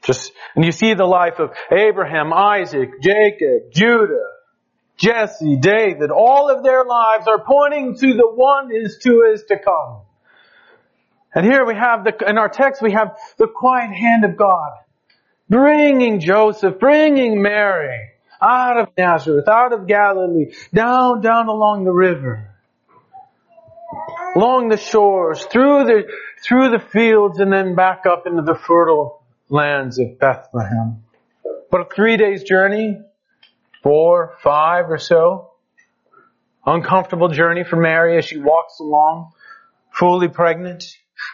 Just, 0.01 0.31
and 0.55 0.63
you 0.63 0.71
see 0.71 0.93
the 0.93 1.05
life 1.05 1.39
of 1.39 1.51
Abraham, 1.69 2.31
Isaac, 2.31 3.01
Jacob, 3.01 3.73
Judah, 3.73 4.29
Jesse, 4.95 5.57
David, 5.57 6.09
all 6.09 6.49
of 6.49 6.63
their 6.63 6.85
lives 6.85 7.27
are 7.27 7.43
pointing 7.43 7.97
to 7.97 8.13
the 8.13 8.31
one 8.33 8.71
is 8.73 8.97
to 9.01 9.23
is 9.33 9.43
to 9.49 9.57
come. 9.59 10.03
And 11.35 11.45
here 11.45 11.65
we 11.65 11.75
have 11.75 12.05
the, 12.05 12.15
in 12.29 12.37
our 12.37 12.49
text 12.49 12.81
we 12.81 12.93
have 12.93 13.17
the 13.37 13.47
quiet 13.47 13.93
hand 13.93 14.23
of 14.23 14.37
God 14.37 14.71
bringing 15.49 16.21
Joseph, 16.21 16.79
bringing 16.79 17.41
Mary 17.41 18.11
out 18.41 18.79
of 18.79 18.87
Nazareth, 18.97 19.49
out 19.49 19.73
of 19.73 19.85
Galilee, 19.85 20.53
down, 20.73 21.19
down 21.19 21.47
along 21.49 21.83
the 21.83 21.91
river, 21.91 22.52
along 24.35 24.69
the 24.69 24.77
shores, 24.77 25.43
through 25.45 25.85
the, 25.85 26.03
through 26.43 26.69
the 26.71 26.79
fields 26.79 27.39
and 27.39 27.51
then 27.51 27.75
back 27.75 28.05
up 28.05 28.25
into 28.25 28.41
the 28.41 28.55
fertile 28.55 29.23
lands 29.49 29.99
of 29.99 30.19
Bethlehem. 30.19 31.03
But 31.69 31.81
a 31.81 31.85
three 31.93 32.17
days 32.17 32.43
journey, 32.43 32.99
four, 33.81 34.35
five 34.41 34.89
or 34.89 34.97
so. 34.97 35.51
Uncomfortable 36.65 37.27
journey 37.27 37.63
for 37.63 37.75
Mary 37.75 38.17
as 38.17 38.25
she 38.25 38.37
walks 38.37 38.79
along, 38.79 39.33
fully 39.91 40.29
pregnant, 40.29 40.85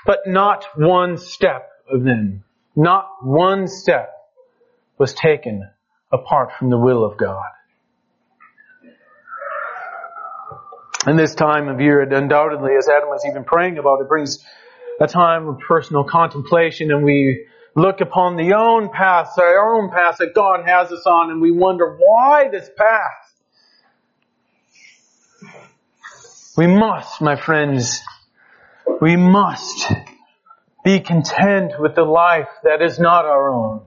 but 0.06 0.20
not 0.25 0.65
one 0.75 1.18
step 1.18 1.70
of 1.91 2.03
them, 2.03 2.44
not 2.75 3.08
one 3.22 3.68
step 3.68 4.12
was 4.98 5.13
taken 5.13 5.70
apart 6.12 6.51
from 6.58 6.70
the 6.70 6.77
will 6.77 7.06
of 7.06 7.18
God. 7.18 7.46
In 11.08 11.15
this 11.15 11.34
time 11.34 11.70
of 11.70 11.79
year, 11.79 12.01
undoubtedly, 12.01 12.72
as 12.77 12.89
Adam 12.89 13.08
was 13.08 13.25
even 13.25 13.46
praying 13.46 13.77
about, 13.77 14.01
it 14.01 14.10
brings 14.10 14.46
a 15.00 15.08
time 15.08 15.48
of 15.48 15.60
personal 15.60 16.03
contemplation 16.03 16.91
and 16.91 17.06
we 17.06 17.46
look 17.74 18.01
upon 18.01 18.36
the 18.36 18.53
own 18.53 18.89
path, 18.89 19.32
our 19.38 19.75
own 19.75 19.89
path 19.91 20.18
that 20.18 20.36
God 20.36 20.65
has 20.65 20.91
us 20.91 21.06
on 21.06 21.32
and 21.32 21.39
we 21.41 21.51
wonder 21.51 21.98
why 21.98 22.50
this 22.51 22.70
path? 22.77 23.34
We 26.58 26.68
must, 26.68 27.22
my 27.22 27.38
friends, 27.38 28.01
we 29.00 29.15
must 29.15 29.89
be 30.84 31.00
content 31.00 31.79
with 31.79 31.96
the 31.96 32.03
life 32.03 32.50
that 32.63 32.82
is 32.82 33.00
not 33.00 33.24
our 33.24 33.50
own. 33.50 33.86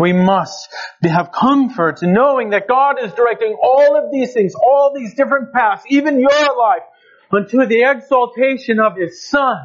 We 0.00 0.14
must 0.14 0.70
have 1.02 1.30
comfort 1.30 2.02
in 2.02 2.14
knowing 2.14 2.50
that 2.50 2.66
God 2.66 2.94
is 3.04 3.12
directing 3.12 3.54
all 3.62 4.02
of 4.02 4.10
these 4.10 4.32
things, 4.32 4.54
all 4.54 4.94
these 4.96 5.12
different 5.12 5.52
paths, 5.52 5.82
even 5.88 6.18
your 6.18 6.30
life, 6.30 6.84
unto 7.30 7.66
the 7.66 7.82
exaltation 7.82 8.80
of 8.80 8.96
His 8.96 9.22
Son. 9.22 9.58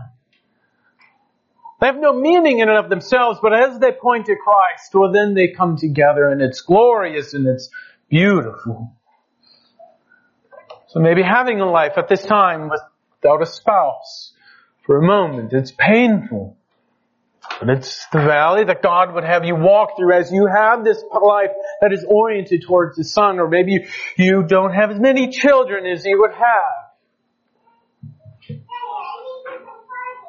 They 1.80 1.88
have 1.88 1.96
no 1.96 2.12
meaning 2.12 2.60
in 2.60 2.68
and 2.68 2.78
of 2.78 2.90
themselves, 2.90 3.40
but 3.42 3.54
as 3.54 3.80
they 3.80 3.94
point 3.94 4.26
to 4.26 4.36
Christ, 4.36 4.94
well 4.94 5.10
then 5.14 5.36
they 5.36 5.54
come 5.56 5.78
together 5.78 6.28
and 6.28 6.42
it's 6.42 6.60
glorious 6.60 7.34
and 7.34 7.48
it's 7.48 7.70
beautiful. 8.10 8.94
So 10.88 11.00
maybe 11.00 11.24
having 11.24 11.62
a 11.62 11.72
life 11.72 11.94
at 11.96 12.10
this 12.10 12.24
time 12.24 12.70
without 12.70 13.42
a 13.42 13.46
spouse 13.46 14.34
for 14.86 14.98
a 14.98 15.02
moment, 15.02 15.54
it's 15.54 15.72
painful. 15.72 16.58
But 17.60 17.70
it's 17.70 18.06
the 18.12 18.20
valley 18.20 18.66
that 18.66 18.82
God 18.82 19.14
would 19.14 19.24
have 19.24 19.46
you 19.46 19.56
walk 19.56 19.98
through 19.98 20.14
as 20.14 20.32
you 20.32 20.48
have 20.48 20.84
this 20.84 21.02
life 21.12 21.52
that 21.82 21.94
is 21.94 22.06
oriented 22.08 22.64
towards 22.68 22.98
the 22.98 23.04
Son, 23.04 23.40
or 23.40 23.48
maybe 23.48 23.88
you 24.18 24.44
don't 24.44 24.74
have 24.74 24.92
as 24.92 25.00
many 25.00 25.30
children 25.30 25.86
as 25.86 26.06
you 26.06 26.20
would 26.20 26.34
have. 26.34 26.86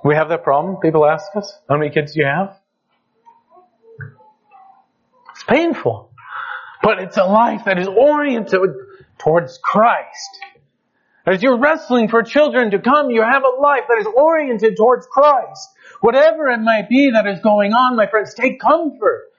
We 0.05 0.15
have 0.15 0.29
that 0.29 0.45
problem. 0.45 0.77
People 0.81 1.05
ask 1.05 1.35
us, 1.35 1.53
how 1.69 1.77
many 1.77 1.91
kids 1.91 2.13
do 2.15 2.21
you 2.21 2.27
have? 2.27 2.57
It's 5.33 5.45
painful. 5.49 6.13
But 6.81 7.01
it's 7.01 7.17
a 7.17 7.25
life 7.25 7.63
that 7.65 7.79
is 7.81 7.89
oriented 7.89 8.61
towards 9.19 9.59
Christ. 9.59 10.39
As 11.27 11.43
you're 11.43 11.59
wrestling 11.59 12.07
for 12.07 12.23
children 12.23 12.71
to 12.71 12.79
come, 12.79 13.11
you 13.11 13.23
have 13.23 13.43
a 13.43 13.61
life 13.61 13.83
that 13.89 13.99
is 13.99 14.07
oriented 14.07 14.77
towards 14.77 15.09
Christ. 15.09 15.71
Whatever 16.01 16.49
it 16.49 16.61
might 16.61 16.89
be 16.89 17.11
that 17.13 17.27
is 17.27 17.41
going 17.41 17.73
on, 17.73 17.97
my 17.97 18.07
friends, 18.07 18.35
take 18.35 18.61
comfort. 18.61 19.31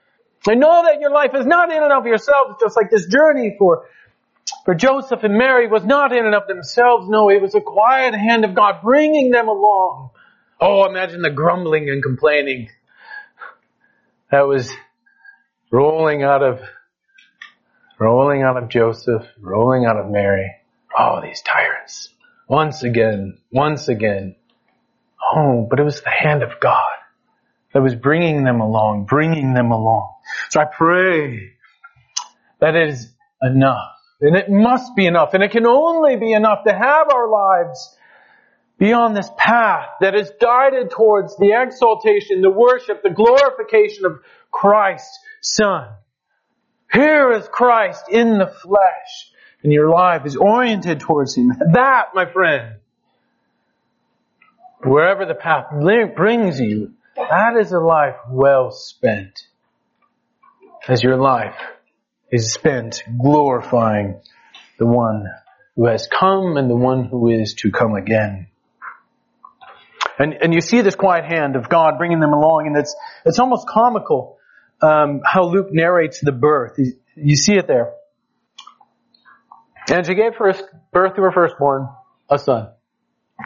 I 0.48 0.54
know 0.54 0.84
that 0.84 1.00
your 1.00 1.10
life 1.10 1.32
is 1.34 1.46
not 1.46 1.72
in 1.72 1.82
and 1.82 1.92
of 1.92 2.06
yourselves, 2.06 2.56
just 2.60 2.76
like 2.76 2.90
this 2.90 3.06
journey 3.06 3.56
for, 3.58 3.86
for 4.64 4.74
Joseph 4.74 5.22
and 5.22 5.34
Mary 5.34 5.68
was 5.68 5.84
not 5.84 6.12
in 6.12 6.24
and 6.24 6.34
of 6.34 6.46
themselves. 6.46 7.08
No, 7.08 7.28
it 7.28 7.40
was 7.42 7.54
a 7.54 7.60
quiet 7.60 8.14
hand 8.14 8.44
of 8.44 8.54
God 8.54 8.76
bringing 8.82 9.30
them 9.30 9.48
along. 9.48 10.10
Oh, 10.60 10.86
imagine 10.86 11.22
the 11.22 11.30
grumbling 11.30 11.88
and 11.88 12.02
complaining 12.02 12.70
that 14.30 14.46
was 14.46 14.72
rolling 15.70 16.22
out 16.22 16.42
of, 16.42 16.60
rolling 17.98 18.42
out 18.42 18.56
of 18.56 18.68
Joseph, 18.68 19.26
rolling 19.40 19.84
out 19.84 19.96
of 19.96 20.10
Mary. 20.10 20.50
Oh, 20.96 21.20
these 21.22 21.42
tyrants. 21.42 22.12
Once 22.48 22.82
again, 22.82 23.38
once 23.52 23.88
again. 23.88 24.34
Oh, 25.34 25.66
but 25.68 25.80
it 25.80 25.84
was 25.84 26.00
the 26.00 26.10
hand 26.10 26.42
of 26.42 26.60
God 26.60 26.84
that 27.72 27.82
was 27.82 27.94
bringing 27.94 28.44
them 28.44 28.60
along, 28.60 29.06
bringing 29.06 29.54
them 29.54 29.70
along. 29.70 30.14
So 30.50 30.60
I 30.60 30.64
pray 30.64 31.52
that 32.60 32.74
it 32.74 32.90
is 32.90 33.12
enough. 33.42 33.92
And 34.20 34.36
it 34.36 34.50
must 34.50 34.96
be 34.96 35.06
enough. 35.06 35.34
And 35.34 35.42
it 35.42 35.52
can 35.52 35.66
only 35.66 36.16
be 36.16 36.32
enough 36.32 36.64
to 36.66 36.72
have 36.72 37.08
our 37.12 37.28
lives 37.28 37.96
be 38.78 38.92
on 38.92 39.12
this 39.12 39.30
path 39.36 39.88
that 40.00 40.14
is 40.14 40.30
guided 40.40 40.90
towards 40.90 41.36
the 41.36 41.52
exaltation, 41.52 42.42
the 42.42 42.50
worship, 42.50 43.02
the 43.02 43.10
glorification 43.10 44.06
of 44.06 44.20
Christ's 44.50 45.18
Son. 45.42 45.88
Here 46.92 47.32
is 47.32 47.48
Christ 47.48 48.04
in 48.08 48.38
the 48.38 48.46
flesh, 48.46 49.32
and 49.62 49.72
your 49.72 49.90
life 49.90 50.24
is 50.26 50.36
oriented 50.36 51.00
towards 51.00 51.36
Him. 51.36 51.52
That, 51.72 52.08
my 52.14 52.30
friend, 52.32 52.76
wherever 54.84 55.26
the 55.26 55.34
path 55.34 55.66
brings 56.16 56.60
you, 56.60 56.92
that 57.16 57.56
is 57.60 57.72
a 57.72 57.78
life 57.78 58.16
well 58.30 58.70
spent. 58.70 59.40
As 60.86 61.02
your 61.02 61.16
life 61.16 61.56
is 62.30 62.52
spent 62.52 63.02
glorifying 63.20 64.20
the 64.78 64.86
one 64.86 65.26
who 65.76 65.86
has 65.86 66.08
come 66.08 66.56
and 66.56 66.70
the 66.70 66.76
one 66.76 67.04
who 67.04 67.28
is 67.28 67.54
to 67.54 67.70
come 67.70 67.94
again. 67.94 68.48
And, 70.18 70.34
and 70.40 70.54
you 70.54 70.60
see 70.60 70.80
this 70.80 70.96
quiet 70.96 71.24
hand 71.24 71.56
of 71.56 71.68
God 71.68 71.98
bringing 71.98 72.20
them 72.20 72.32
along, 72.32 72.66
and 72.66 72.76
it's, 72.76 72.94
it's 73.24 73.38
almost 73.38 73.68
comical 73.68 74.38
um, 74.80 75.20
how 75.24 75.44
Luke 75.44 75.68
narrates 75.70 76.20
the 76.20 76.32
birth. 76.32 76.74
You, 76.78 76.94
you 77.16 77.36
see 77.36 77.54
it 77.54 77.66
there. 77.66 77.92
And 79.90 80.06
she 80.06 80.14
gave 80.14 80.34
first 80.36 80.62
birth 80.92 81.14
to 81.14 81.22
her 81.22 81.32
firstborn, 81.32 81.88
a 82.28 82.38
son. 82.38 82.70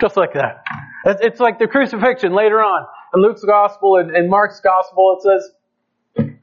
Just 0.00 0.16
like 0.16 0.32
that. 0.34 0.64
It's 1.04 1.40
like 1.40 1.58
the 1.58 1.66
crucifixion 1.66 2.32
later 2.32 2.60
on. 2.60 2.86
In 3.14 3.22
Luke's 3.22 3.44
gospel 3.44 3.96
and, 3.96 4.14
in 4.14 4.30
Mark's 4.30 4.60
gospel, 4.60 5.18
it 5.18 5.22
says, 5.22 5.50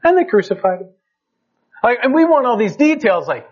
and 0.03 0.17
they 0.17 0.25
crucified 0.25 0.81
him. 0.81 0.89
Like, 1.83 1.99
and 2.03 2.13
we 2.13 2.25
want 2.25 2.45
all 2.45 2.57
these 2.57 2.75
details, 2.75 3.27
like, 3.27 3.49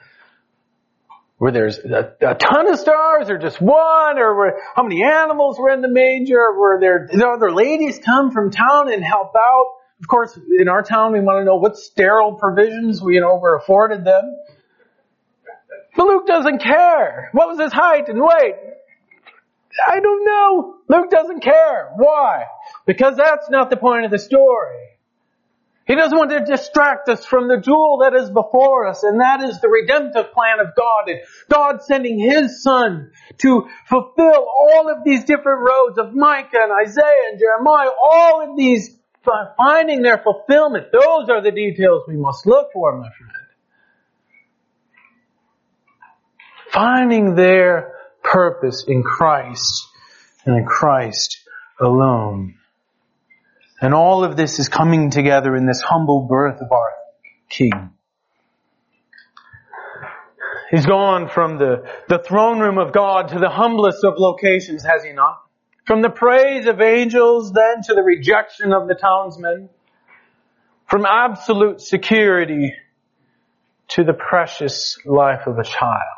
where 1.37 1.51
there's 1.51 1.77
a, 1.77 2.13
a, 2.21 2.35
ton 2.35 2.71
of 2.71 2.79
stars 2.79 3.29
or 3.29 3.37
just 3.37 3.61
one 3.61 4.17
or 4.17 4.59
how 4.75 4.83
many 4.83 5.03
animals 5.03 5.57
were 5.59 5.69
in 5.69 5.81
the 5.81 5.87
manger? 5.87 6.39
or 6.39 6.59
Were 6.59 6.79
there, 6.79 7.05
did 7.05 7.21
other 7.21 7.51
ladies 7.51 7.99
come 8.03 8.31
from 8.31 8.51
town 8.51 8.91
and 8.91 9.03
help 9.03 9.33
out? 9.37 9.75
Of 9.99 10.07
course, 10.07 10.37
in 10.59 10.67
our 10.67 10.83
town, 10.83 11.13
we 11.13 11.19
want 11.19 11.41
to 11.41 11.45
know 11.45 11.57
what 11.57 11.77
sterile 11.77 12.33
provisions 12.33 13.01
we, 13.01 13.15
you 13.15 13.21
know, 13.21 13.37
were 13.37 13.55
afforded 13.55 14.03
them. 14.03 14.35
But 15.95 16.05
Luke 16.05 16.27
doesn't 16.27 16.59
care. 16.59 17.29
What 17.33 17.49
was 17.49 17.59
his 17.59 17.73
height 17.73 18.07
and 18.09 18.19
weight? 18.19 18.55
I 19.85 19.99
don't 19.99 20.25
know. 20.25 20.75
Luke 20.87 21.09
doesn't 21.09 21.41
care. 21.41 21.91
Why? 21.95 22.45
Because 22.85 23.17
that's 23.17 23.49
not 23.49 23.69
the 23.69 23.77
point 23.77 24.05
of 24.05 24.11
the 24.11 24.19
story. 24.19 24.75
He 25.87 25.95
doesn't 25.95 26.17
want 26.17 26.31
to 26.31 26.43
distract 26.43 27.07
us 27.07 27.25
from 27.25 27.47
the 27.47 27.61
jewel 27.61 27.99
that 28.01 28.13
is 28.13 28.29
before 28.29 28.87
us, 28.87 29.03
and 29.03 29.21
that 29.21 29.41
is 29.41 29.61
the 29.61 29.69
redemptive 29.69 30.33
plan 30.33 30.59
of 30.59 30.75
God, 30.75 31.07
and 31.07 31.21
God 31.49 31.81
sending 31.81 32.19
His 32.19 32.61
Son 32.61 33.11
to 33.37 33.69
fulfill 33.85 34.47
all 34.47 34.91
of 34.91 35.05
these 35.05 35.23
different 35.23 35.61
roads 35.61 35.97
of 35.97 36.13
Micah 36.13 36.59
and 36.59 36.73
Isaiah 36.87 37.29
and 37.31 37.39
Jeremiah, 37.39 37.89
all 38.03 38.49
of 38.49 38.57
these 38.57 38.97
finding 39.57 40.01
their 40.01 40.17
fulfillment. 40.17 40.87
Those 40.91 41.29
are 41.29 41.41
the 41.41 41.51
details 41.51 42.03
we 42.07 42.17
must 42.17 42.45
look 42.45 42.67
for, 42.73 42.97
my 42.97 43.09
friend. 43.17 43.31
Finding 46.71 47.35
their 47.35 47.93
purpose 48.31 48.85
in 48.87 49.03
Christ 49.03 49.87
and 50.45 50.57
in 50.57 50.65
Christ 50.65 51.39
alone. 51.79 52.55
And 53.81 53.93
all 53.93 54.23
of 54.23 54.37
this 54.37 54.59
is 54.59 54.69
coming 54.69 55.11
together 55.11 55.55
in 55.55 55.65
this 55.65 55.81
humble 55.81 56.27
birth 56.27 56.61
of 56.61 56.71
our 56.71 56.91
King. 57.49 57.91
He's 60.71 60.85
gone 60.85 61.29
from 61.29 61.57
the, 61.57 61.89
the 62.09 62.19
throne 62.19 62.59
room 62.59 62.77
of 62.77 62.91
God 62.93 63.29
to 63.29 63.39
the 63.39 63.49
humblest 63.49 64.03
of 64.03 64.15
locations, 64.17 64.83
has 64.83 65.03
he 65.03 65.13
not? 65.13 65.37
From 65.85 66.01
the 66.01 66.09
praise 66.09 66.67
of 66.67 66.81
angels 66.81 67.53
then 67.53 67.83
to 67.83 67.93
the 67.93 68.03
rejection 68.03 68.73
of 68.73 68.87
the 68.87 68.95
townsmen. 68.95 69.69
from 70.87 71.05
absolute 71.05 71.81
security 71.81 72.73
to 73.89 74.03
the 74.03 74.13
precious 74.13 74.97
life 75.05 75.47
of 75.47 75.59
a 75.59 75.63
child. 75.63 76.16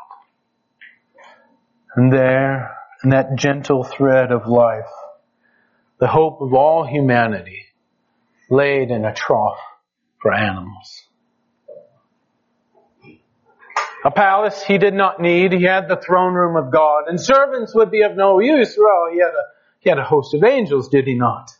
And 1.96 2.12
there, 2.12 2.76
in 3.02 3.10
that 3.10 3.36
gentle 3.36 3.84
thread 3.84 4.30
of 4.30 4.46
life, 4.46 4.90
the 5.98 6.06
hope 6.06 6.40
of 6.40 6.54
all 6.54 6.86
humanity 6.86 7.66
laid 8.48 8.90
in 8.90 9.04
a 9.04 9.14
trough 9.14 9.58
for 10.20 10.32
animals. 10.32 11.06
A 14.04 14.10
palace 14.10 14.62
he 14.62 14.78
did 14.78 14.94
not 14.94 15.20
need. 15.20 15.52
He 15.52 15.64
had 15.64 15.88
the 15.88 15.96
throne 15.96 16.32
room 16.32 16.56
of 16.56 16.72
God. 16.72 17.04
And 17.08 17.20
servants 17.20 17.74
would 17.74 17.90
be 17.90 18.02
of 18.02 18.16
no 18.16 18.40
use. 18.40 18.76
Well, 18.78 19.08
he 19.12 19.18
had 19.18 19.28
a, 19.28 19.44
he 19.80 19.90
had 19.90 19.98
a 19.98 20.04
host 20.04 20.34
of 20.34 20.42
angels, 20.42 20.88
did 20.88 21.06
he 21.06 21.14
not? 21.14 21.50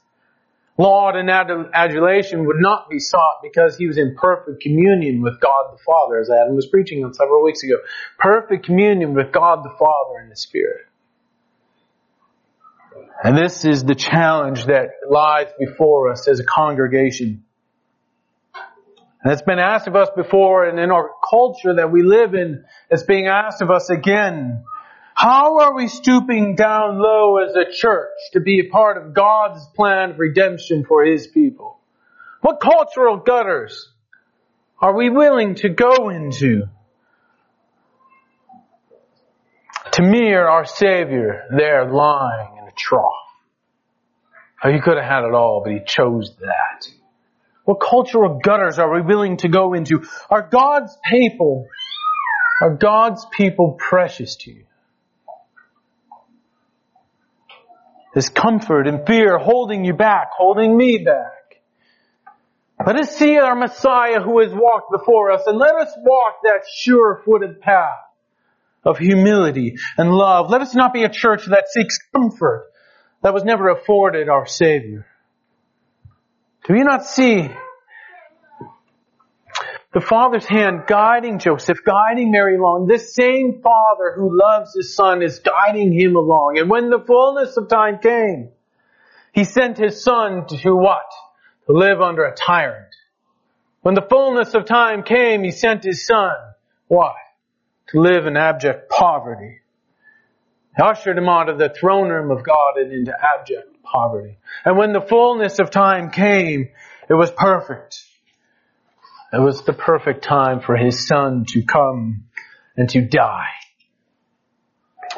Laud 0.78 1.16
and 1.16 1.28
adulation 1.28 2.46
would 2.46 2.56
not 2.58 2.88
be 2.88 2.98
sought 2.98 3.40
because 3.42 3.76
he 3.76 3.86
was 3.86 3.98
in 3.98 4.16
perfect 4.16 4.62
communion 4.62 5.20
with 5.20 5.38
God 5.40 5.72
the 5.72 5.78
Father, 5.84 6.18
as 6.20 6.30
Adam 6.30 6.56
was 6.56 6.66
preaching 6.68 7.04
on 7.04 7.12
several 7.12 7.42
weeks 7.42 7.62
ago. 7.62 7.74
Perfect 8.18 8.64
communion 8.64 9.14
with 9.14 9.30
God 9.30 9.62
the 9.62 9.74
Father 9.78 10.20
and 10.22 10.30
the 10.30 10.36
Spirit. 10.36 10.86
And 13.22 13.36
this 13.36 13.66
is 13.66 13.84
the 13.84 13.94
challenge 13.94 14.64
that 14.66 14.88
lies 15.08 15.48
before 15.58 16.10
us 16.10 16.26
as 16.26 16.40
a 16.40 16.44
congregation. 16.44 17.44
And 19.22 19.32
it's 19.34 19.42
been 19.42 19.58
asked 19.58 19.86
of 19.86 19.96
us 19.96 20.08
before, 20.16 20.64
and 20.64 20.78
in 20.78 20.90
our 20.90 21.10
culture 21.28 21.74
that 21.74 21.92
we 21.92 22.02
live 22.02 22.32
in, 22.32 22.64
it's 22.88 23.02
being 23.02 23.26
asked 23.26 23.60
of 23.60 23.70
us 23.70 23.90
again. 23.90 24.64
How 25.22 25.58
are 25.58 25.74
we 25.74 25.88
stooping 25.88 26.54
down 26.54 26.98
low 26.98 27.36
as 27.36 27.54
a 27.54 27.70
church 27.70 28.08
to 28.32 28.40
be 28.40 28.60
a 28.60 28.72
part 28.72 28.96
of 28.96 29.12
God's 29.12 29.60
plan 29.76 30.12
of 30.12 30.18
redemption 30.18 30.82
for 30.88 31.04
His 31.04 31.26
people? 31.26 31.78
What 32.40 32.58
cultural 32.58 33.18
gutters 33.18 33.92
are 34.80 34.96
we 34.96 35.10
willing 35.10 35.56
to 35.56 35.68
go 35.68 36.08
into 36.08 36.62
to 39.92 40.02
mirror 40.02 40.48
our 40.48 40.64
Savior 40.64 41.42
there 41.54 41.92
lying 41.92 42.56
in 42.56 42.68
a 42.68 42.72
trough? 42.74 43.12
Oh, 44.64 44.72
he 44.72 44.80
could 44.80 44.96
have 44.96 45.04
had 45.04 45.24
it 45.24 45.34
all, 45.34 45.60
but 45.62 45.74
he 45.74 45.80
chose 45.84 46.34
that. 46.40 46.88
What 47.66 47.74
cultural 47.74 48.40
gutters 48.42 48.78
are 48.78 48.90
we 48.90 49.02
willing 49.02 49.36
to 49.38 49.50
go 49.50 49.74
into? 49.74 50.02
Are 50.30 50.48
God's 50.50 50.96
people, 51.10 51.66
are 52.62 52.74
God's 52.74 53.26
people 53.36 53.76
precious 53.78 54.36
to 54.36 54.52
you? 54.52 54.64
Is 58.14 58.28
comfort 58.28 58.88
and 58.88 59.06
fear 59.06 59.38
holding 59.38 59.84
you 59.84 59.92
back, 59.94 60.30
holding 60.36 60.76
me 60.76 60.98
back? 60.98 61.62
Let 62.84 62.96
us 62.96 63.16
see 63.16 63.36
our 63.38 63.54
Messiah 63.54 64.20
who 64.20 64.40
has 64.40 64.52
walked 64.52 64.90
before 64.90 65.30
us 65.30 65.42
and 65.46 65.58
let 65.58 65.74
us 65.76 65.92
walk 65.98 66.36
that 66.44 66.62
sure-footed 66.74 67.60
path 67.60 68.00
of 68.84 68.98
humility 68.98 69.76
and 69.98 70.10
love. 70.10 70.50
Let 70.50 70.62
us 70.62 70.74
not 70.74 70.92
be 70.92 71.04
a 71.04 71.10
church 71.10 71.44
that 71.46 71.68
seeks 71.68 71.98
comfort 72.14 72.70
that 73.22 73.34
was 73.34 73.44
never 73.44 73.68
afforded 73.68 74.28
our 74.28 74.46
Savior. 74.46 75.06
Do 76.66 76.74
you 76.74 76.84
not 76.84 77.04
see 77.04 77.50
the 79.92 80.00
Father's 80.00 80.46
hand 80.46 80.84
guiding 80.86 81.38
Joseph, 81.38 81.78
guiding 81.84 82.30
Mary 82.30 82.56
along? 82.56 82.86
This 82.86 83.14
same 83.14 83.60
Father 83.62 84.12
who 84.14 84.38
loves 84.38 84.74
His 84.74 84.94
Son 84.94 85.22
is 85.22 85.40
guiding 85.40 85.92
Him 85.92 86.16
along. 86.16 86.58
And 86.58 86.70
when 86.70 86.90
the 86.90 87.00
fullness 87.00 87.56
of 87.56 87.68
time 87.68 87.98
came, 87.98 88.50
He 89.32 89.44
sent 89.44 89.78
His 89.78 90.02
Son 90.02 90.46
to 90.46 90.76
what? 90.76 91.10
To 91.66 91.72
live 91.72 92.00
under 92.00 92.24
a 92.24 92.34
tyrant. 92.34 92.94
When 93.82 93.94
the 93.94 94.06
fullness 94.08 94.54
of 94.54 94.64
time 94.66 95.02
came, 95.02 95.42
He 95.42 95.50
sent 95.50 95.84
His 95.84 96.06
Son. 96.06 96.34
Why? 96.86 97.14
To 97.88 98.00
live 98.00 98.26
in 98.26 98.36
abject 98.36 98.90
poverty 98.90 99.60
He 100.76 100.82
ushered 100.82 101.18
him 101.18 101.28
out 101.28 101.48
of 101.48 101.58
the 101.58 101.68
throne 101.68 102.08
room 102.08 102.30
of 102.30 102.44
God 102.44 102.76
and 102.76 102.92
into 102.92 103.12
abject 103.12 103.82
poverty. 103.82 104.38
And 104.64 104.78
when 104.78 104.92
the 104.92 105.00
fullness 105.00 105.58
of 105.58 105.70
time 105.70 106.10
came, 106.10 106.68
it 107.08 107.14
was 107.14 107.32
perfect. 107.32 108.04
It 109.32 109.40
was 109.40 109.62
the 109.62 109.72
perfect 109.72 110.24
time 110.24 110.60
for 110.60 110.76
his 110.76 111.06
son 111.06 111.44
to 111.50 111.62
come 111.62 112.24
and 112.76 112.88
to 112.90 113.06
die. 113.06 113.46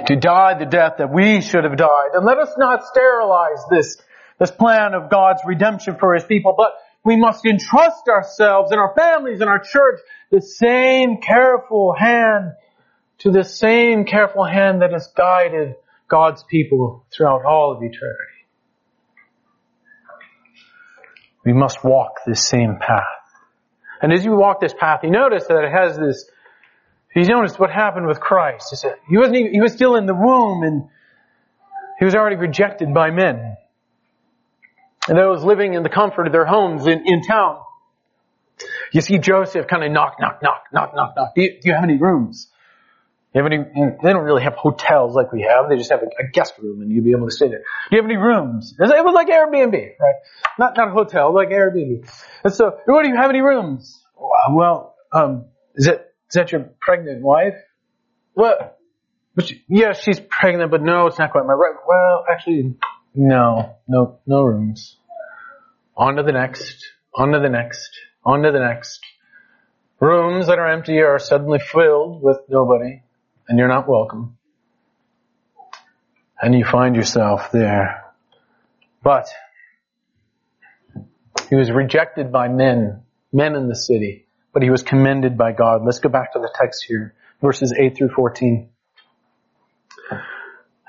To 0.06 0.16
die 0.16 0.58
the 0.58 0.66
death 0.66 0.94
that 0.98 1.12
we 1.12 1.40
should 1.40 1.64
have 1.64 1.76
died. 1.76 2.10
And 2.14 2.24
let 2.24 2.38
us 2.38 2.52
not 2.58 2.84
sterilize 2.84 3.62
this, 3.70 3.96
this 4.38 4.50
plan 4.50 4.94
of 4.94 5.10
God's 5.10 5.40
redemption 5.46 5.96
for 5.98 6.14
his 6.14 6.24
people, 6.24 6.54
but 6.56 6.72
we 7.04 7.16
must 7.16 7.44
entrust 7.46 8.08
ourselves 8.08 8.70
and 8.70 8.80
our 8.80 8.94
families 8.94 9.40
and 9.40 9.48
our 9.48 9.58
church 9.58 10.00
the 10.30 10.40
same 10.40 11.20
careful 11.20 11.94
hand 11.98 12.52
to 13.18 13.30
the 13.30 13.44
same 13.44 14.04
careful 14.04 14.44
hand 14.44 14.82
that 14.82 14.92
has 14.92 15.08
guided 15.16 15.74
God's 16.08 16.44
people 16.44 17.06
throughout 17.14 17.44
all 17.44 17.72
of 17.72 17.82
eternity. 17.82 18.42
We 21.44 21.52
must 21.52 21.82
walk 21.82 22.20
this 22.26 22.46
same 22.46 22.76
path. 22.80 23.21
And 24.02 24.12
as 24.12 24.24
you 24.24 24.36
walk 24.36 24.60
this 24.60 24.74
path, 24.74 25.00
you 25.04 25.10
notice 25.10 25.46
that 25.46 25.64
it 25.64 25.70
has 25.70 25.96
this, 25.96 26.28
you 27.14 27.24
notice 27.24 27.56
what 27.58 27.70
happened 27.70 28.06
with 28.06 28.20
Christ. 28.20 28.84
He 29.08 29.16
wasn't 29.16 29.36
even, 29.36 29.54
he 29.54 29.60
was 29.60 29.72
still 29.72 29.94
in 29.94 30.06
the 30.06 30.14
womb 30.14 30.64
and 30.64 30.88
he 31.98 32.04
was 32.04 32.16
already 32.16 32.36
rejected 32.36 32.92
by 32.92 33.10
men. 33.10 33.56
And 35.08 35.16
those 35.16 35.44
living 35.44 35.74
in 35.74 35.84
the 35.84 35.88
comfort 35.88 36.26
of 36.26 36.32
their 36.32 36.44
homes 36.44 36.86
in, 36.86 37.06
in 37.06 37.22
town. 37.22 37.60
You 38.92 39.00
see 39.00 39.18
Joseph 39.18 39.66
kind 39.68 39.84
of 39.84 39.90
knock, 39.90 40.16
knock, 40.20 40.40
knock, 40.42 40.64
knock, 40.72 40.94
knock, 40.94 41.14
knock. 41.16 41.34
Do 41.34 41.42
you, 41.42 41.60
do 41.60 41.68
you 41.68 41.74
have 41.74 41.84
any 41.84 41.96
rooms? 41.96 42.48
You 43.34 43.42
have 43.42 43.50
any, 43.50 43.64
they 44.02 44.12
don't 44.12 44.24
really 44.24 44.42
have 44.42 44.54
hotels 44.54 45.14
like 45.14 45.32
we 45.32 45.42
have. 45.42 45.70
They 45.70 45.76
just 45.76 45.90
have 45.90 46.02
a, 46.02 46.06
a, 46.22 46.28
guest 46.30 46.52
room 46.58 46.82
and 46.82 46.90
you'd 46.90 47.04
be 47.04 47.12
able 47.12 47.28
to 47.28 47.34
stay 47.34 47.48
there. 47.48 47.60
Do 47.90 47.96
you 47.96 48.02
have 48.02 48.10
any 48.10 48.18
rooms? 48.18 48.74
It 48.78 48.82
was 48.82 49.14
like 49.14 49.28
Airbnb, 49.28 49.72
right? 49.98 50.14
Not, 50.58 50.76
not 50.76 50.88
a 50.88 50.90
hotel, 50.90 51.34
like 51.34 51.48
Airbnb. 51.48 52.06
And 52.44 52.52
so, 52.52 52.78
what 52.84 53.04
do 53.04 53.08
you 53.08 53.16
have 53.16 53.30
any 53.30 53.40
rooms? 53.40 54.04
Well, 54.18 54.96
um, 55.12 55.46
is 55.74 55.86
that, 55.86 56.12
is 56.28 56.34
that 56.34 56.52
your 56.52 56.72
pregnant 56.78 57.22
wife? 57.22 57.54
What? 58.34 58.78
But 59.34 59.46
she, 59.46 59.64
yeah, 59.66 59.94
she's 59.94 60.20
pregnant, 60.20 60.70
but 60.70 60.82
no, 60.82 61.06
it's 61.06 61.18
not 61.18 61.32
quite 61.32 61.46
my 61.46 61.54
right. 61.54 61.76
Well, 61.88 62.26
actually, 62.30 62.74
no, 63.14 63.76
no, 63.88 64.18
no 64.26 64.42
rooms. 64.42 64.98
On 65.96 66.16
to 66.16 66.22
the 66.22 66.32
next, 66.32 66.84
on 67.14 67.32
to 67.32 67.40
the 67.40 67.48
next, 67.48 67.98
on 68.26 68.42
to 68.42 68.52
the 68.52 68.60
next. 68.60 69.00
Rooms 70.00 70.48
that 70.48 70.58
are 70.58 70.68
empty 70.68 70.98
are 71.00 71.18
suddenly 71.18 71.60
filled 71.60 72.22
with 72.22 72.38
nobody 72.50 73.02
and 73.48 73.58
you're 73.58 73.68
not 73.68 73.88
welcome. 73.88 74.36
And 76.40 76.54
you 76.54 76.64
find 76.64 76.96
yourself 76.96 77.50
there. 77.52 78.02
But 79.02 79.28
he 81.48 81.56
was 81.56 81.70
rejected 81.70 82.32
by 82.32 82.48
men, 82.48 83.02
men 83.32 83.54
in 83.54 83.68
the 83.68 83.76
city, 83.76 84.26
but 84.52 84.62
he 84.62 84.70
was 84.70 84.82
commended 84.82 85.36
by 85.36 85.52
God. 85.52 85.84
Let's 85.84 85.98
go 85.98 86.08
back 86.08 86.32
to 86.32 86.38
the 86.38 86.50
text 86.54 86.84
here, 86.86 87.14
verses 87.40 87.72
8 87.78 87.96
through 87.96 88.10
14. 88.10 88.68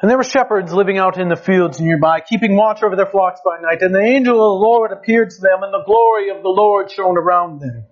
And 0.02 0.10
there 0.10 0.18
were 0.18 0.24
shepherds 0.24 0.74
living 0.74 0.98
out 0.98 1.18
in 1.18 1.30
the 1.30 1.38
fields 1.38 1.80
nearby, 1.80 2.20
keeping 2.20 2.58
watch 2.58 2.84
over 2.84 2.96
their 2.98 3.06
flocks 3.06 3.40
by 3.44 3.62
night. 3.62 3.82
And 3.82 3.96
the 3.96 4.02
angel 4.02 4.34
of 4.34 4.60
the 4.60 4.66
Lord 4.68 4.92
appeared 4.92 5.30
to 5.30 5.42
them, 5.42 5.64
and 5.64 5.74
the 5.74 5.84
glory 5.86 6.30
of 6.30 6.44
the 6.44 6.50
Lord 6.50 6.92
shone 6.92 7.18
around 7.18 7.62
them. 7.62 7.86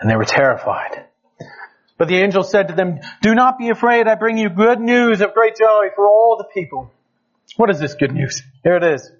And 0.00 0.10
they 0.10 0.16
were 0.16 0.24
terrified. 0.24 1.04
But 1.98 2.06
the 2.06 2.16
angel 2.22 2.44
said 2.44 2.68
to 2.68 2.74
them, 2.74 3.00
Do 3.22 3.34
not 3.34 3.58
be 3.58 3.70
afraid, 3.70 4.06
I 4.06 4.14
bring 4.14 4.38
you 4.38 4.48
good 4.48 4.80
news 4.80 5.20
of 5.20 5.34
great 5.34 5.56
joy 5.56 5.88
for 5.94 6.06
all 6.06 6.36
the 6.38 6.48
people. 6.54 6.92
What 7.56 7.70
is 7.70 7.80
this 7.80 7.94
good 7.94 8.12
news? 8.12 8.42
Here 8.62 8.76
it 8.76 8.84
is. 8.84 9.10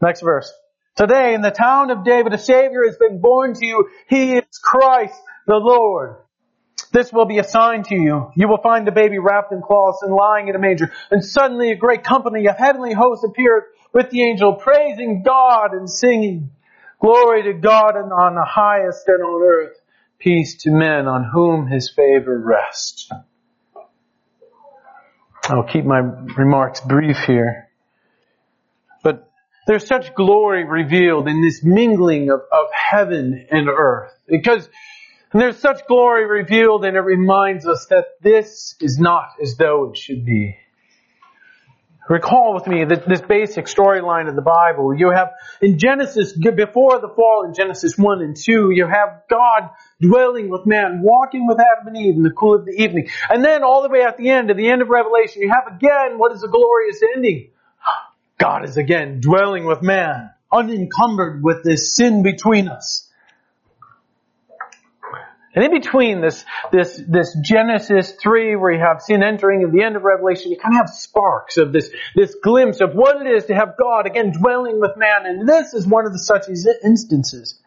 Next 0.00 0.22
verse. 0.22 0.50
Today 0.96 1.34
in 1.34 1.42
the 1.42 1.50
town 1.50 1.90
of 1.90 2.04
David 2.04 2.32
a 2.32 2.38
Savior 2.38 2.84
has 2.86 2.96
been 2.96 3.20
born 3.20 3.52
to 3.54 3.66
you. 3.66 3.90
He 4.08 4.34
is 4.34 4.58
Christ 4.62 5.20
the 5.46 5.56
Lord. 5.56 6.16
This 6.92 7.12
will 7.12 7.26
be 7.26 7.38
a 7.38 7.44
sign 7.44 7.82
to 7.84 7.94
you. 7.94 8.30
You 8.36 8.48
will 8.48 8.62
find 8.62 8.86
the 8.86 8.92
baby 8.92 9.18
wrapped 9.18 9.52
in 9.52 9.60
cloths 9.60 10.02
and 10.02 10.14
lying 10.14 10.48
in 10.48 10.54
a 10.54 10.58
manger. 10.58 10.92
And 11.10 11.22
suddenly 11.24 11.72
a 11.72 11.76
great 11.76 12.04
company 12.04 12.46
of 12.46 12.56
heavenly 12.56 12.94
hosts 12.94 13.24
appeared 13.24 13.64
with 13.92 14.10
the 14.10 14.22
angel, 14.22 14.54
praising 14.54 15.22
God 15.22 15.72
and 15.72 15.90
singing, 15.90 16.50
Glory 17.00 17.42
to 17.42 17.52
God 17.52 17.96
and 17.96 18.12
on 18.12 18.34
the 18.34 18.46
highest 18.48 19.06
and 19.08 19.22
on 19.22 19.42
earth 19.42 19.76
peace 20.18 20.62
to 20.62 20.70
men 20.70 21.06
on 21.06 21.24
whom 21.24 21.66
his 21.66 21.90
favor 21.90 22.38
rests. 22.38 23.10
I'll 25.44 25.64
keep 25.64 25.84
my 25.84 25.98
remarks 25.98 26.80
brief 26.80 27.18
here. 27.26 27.68
But 29.02 29.30
there's 29.66 29.86
such 29.86 30.14
glory 30.14 30.64
revealed 30.64 31.28
in 31.28 31.42
this 31.42 31.62
mingling 31.62 32.30
of, 32.30 32.40
of 32.50 32.66
heaven 32.72 33.46
and 33.50 33.68
earth. 33.68 34.12
Because 34.26 34.68
there's 35.32 35.58
such 35.58 35.86
glory 35.86 36.26
revealed 36.26 36.84
and 36.84 36.96
it 36.96 37.00
reminds 37.00 37.66
us 37.66 37.86
that 37.90 38.06
this 38.22 38.76
is 38.80 38.98
not 38.98 39.30
as 39.42 39.56
though 39.56 39.90
it 39.90 39.98
should 39.98 40.24
be. 40.24 40.56
Recall 42.08 42.52
with 42.54 42.66
me 42.66 42.84
this 42.84 43.22
basic 43.22 43.64
storyline 43.64 44.28
of 44.28 44.36
the 44.36 44.42
Bible. 44.42 44.94
You 44.94 45.10
have 45.10 45.32
in 45.62 45.78
Genesis, 45.78 46.34
before 46.34 47.00
the 47.00 47.08
fall 47.08 47.44
in 47.46 47.54
Genesis 47.54 47.96
1 47.96 48.20
and 48.20 48.36
2, 48.36 48.70
you 48.72 48.86
have 48.86 49.22
God 49.30 49.70
dwelling 50.02 50.50
with 50.50 50.66
man, 50.66 51.00
walking 51.02 51.46
with 51.46 51.58
Adam 51.58 51.88
and 51.88 51.96
Eve 51.96 52.16
in 52.16 52.22
the 52.22 52.30
cool 52.30 52.56
of 52.56 52.66
the 52.66 52.72
evening. 52.72 53.08
And 53.30 53.42
then 53.42 53.64
all 53.64 53.82
the 53.82 53.88
way 53.88 54.02
at 54.02 54.18
the 54.18 54.28
end, 54.28 54.50
at 54.50 54.58
the 54.58 54.68
end 54.68 54.82
of 54.82 54.88
Revelation, 54.88 55.40
you 55.40 55.50
have 55.50 55.74
again 55.74 56.18
what 56.18 56.32
is 56.32 56.42
a 56.42 56.48
glorious 56.48 57.00
ending. 57.14 57.50
God 58.36 58.68
is 58.68 58.76
again 58.76 59.20
dwelling 59.20 59.64
with 59.64 59.80
man, 59.80 60.30
unencumbered 60.52 61.42
with 61.42 61.64
this 61.64 61.96
sin 61.96 62.22
between 62.22 62.68
us. 62.68 63.08
And 65.54 65.64
in 65.64 65.70
between 65.70 66.20
this, 66.20 66.44
this, 66.72 67.00
this 67.06 67.36
Genesis 67.40 68.12
3 68.20 68.56
where 68.56 68.72
you 68.72 68.80
have 68.80 69.00
sin 69.00 69.22
entering 69.22 69.62
and 69.62 69.72
the 69.72 69.84
end 69.84 69.94
of 69.94 70.02
Revelation, 70.02 70.50
you 70.50 70.58
kind 70.58 70.74
of 70.74 70.86
have 70.86 70.90
sparks 70.90 71.58
of 71.58 71.72
this, 71.72 71.90
this 72.16 72.34
glimpse 72.42 72.80
of 72.80 72.94
what 72.94 73.24
it 73.24 73.30
is 73.30 73.44
to 73.46 73.54
have 73.54 73.76
God 73.78 74.06
again 74.06 74.32
dwelling 74.32 74.80
with 74.80 74.96
man. 74.96 75.26
And 75.26 75.48
this 75.48 75.72
is 75.72 75.86
one 75.86 76.06
of 76.06 76.12
the 76.12 76.18
such 76.18 76.48
instances. 76.48 77.60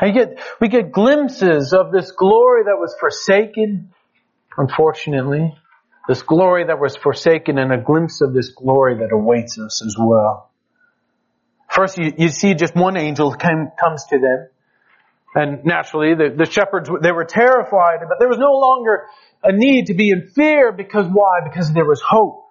And 0.00 0.38
we 0.60 0.68
get 0.68 0.92
glimpses 0.92 1.72
of 1.72 1.92
this 1.92 2.12
glory 2.12 2.64
that 2.64 2.76
was 2.76 2.94
forsaken, 3.00 3.94
unfortunately. 4.56 5.56
This 6.08 6.22
glory 6.22 6.64
that 6.66 6.78
was 6.78 6.96
forsaken 6.96 7.58
and 7.58 7.72
a 7.72 7.78
glimpse 7.78 8.20
of 8.20 8.34
this 8.34 8.50
glory 8.50 8.98
that 8.98 9.12
awaits 9.12 9.58
us 9.58 9.82
as 9.84 9.96
well. 9.98 10.50
First 11.70 11.98
you, 11.98 12.12
you 12.16 12.28
see 12.28 12.54
just 12.54 12.74
one 12.74 12.96
angel 12.96 13.32
comes 13.32 14.04
to 14.10 14.18
them 14.18 14.48
and 15.34 15.64
naturally, 15.64 16.14
the, 16.14 16.34
the 16.36 16.50
shepherds, 16.50 16.88
they 17.02 17.12
were 17.12 17.24
terrified, 17.24 18.00
but 18.00 18.18
there 18.18 18.28
was 18.28 18.38
no 18.38 18.52
longer 18.52 19.06
a 19.42 19.52
need 19.52 19.86
to 19.86 19.94
be 19.94 20.10
in 20.10 20.30
fear 20.34 20.72
because 20.72 21.06
why? 21.10 21.40
Because 21.44 21.72
there 21.72 21.84
was 21.84 22.00
hope. 22.00 22.46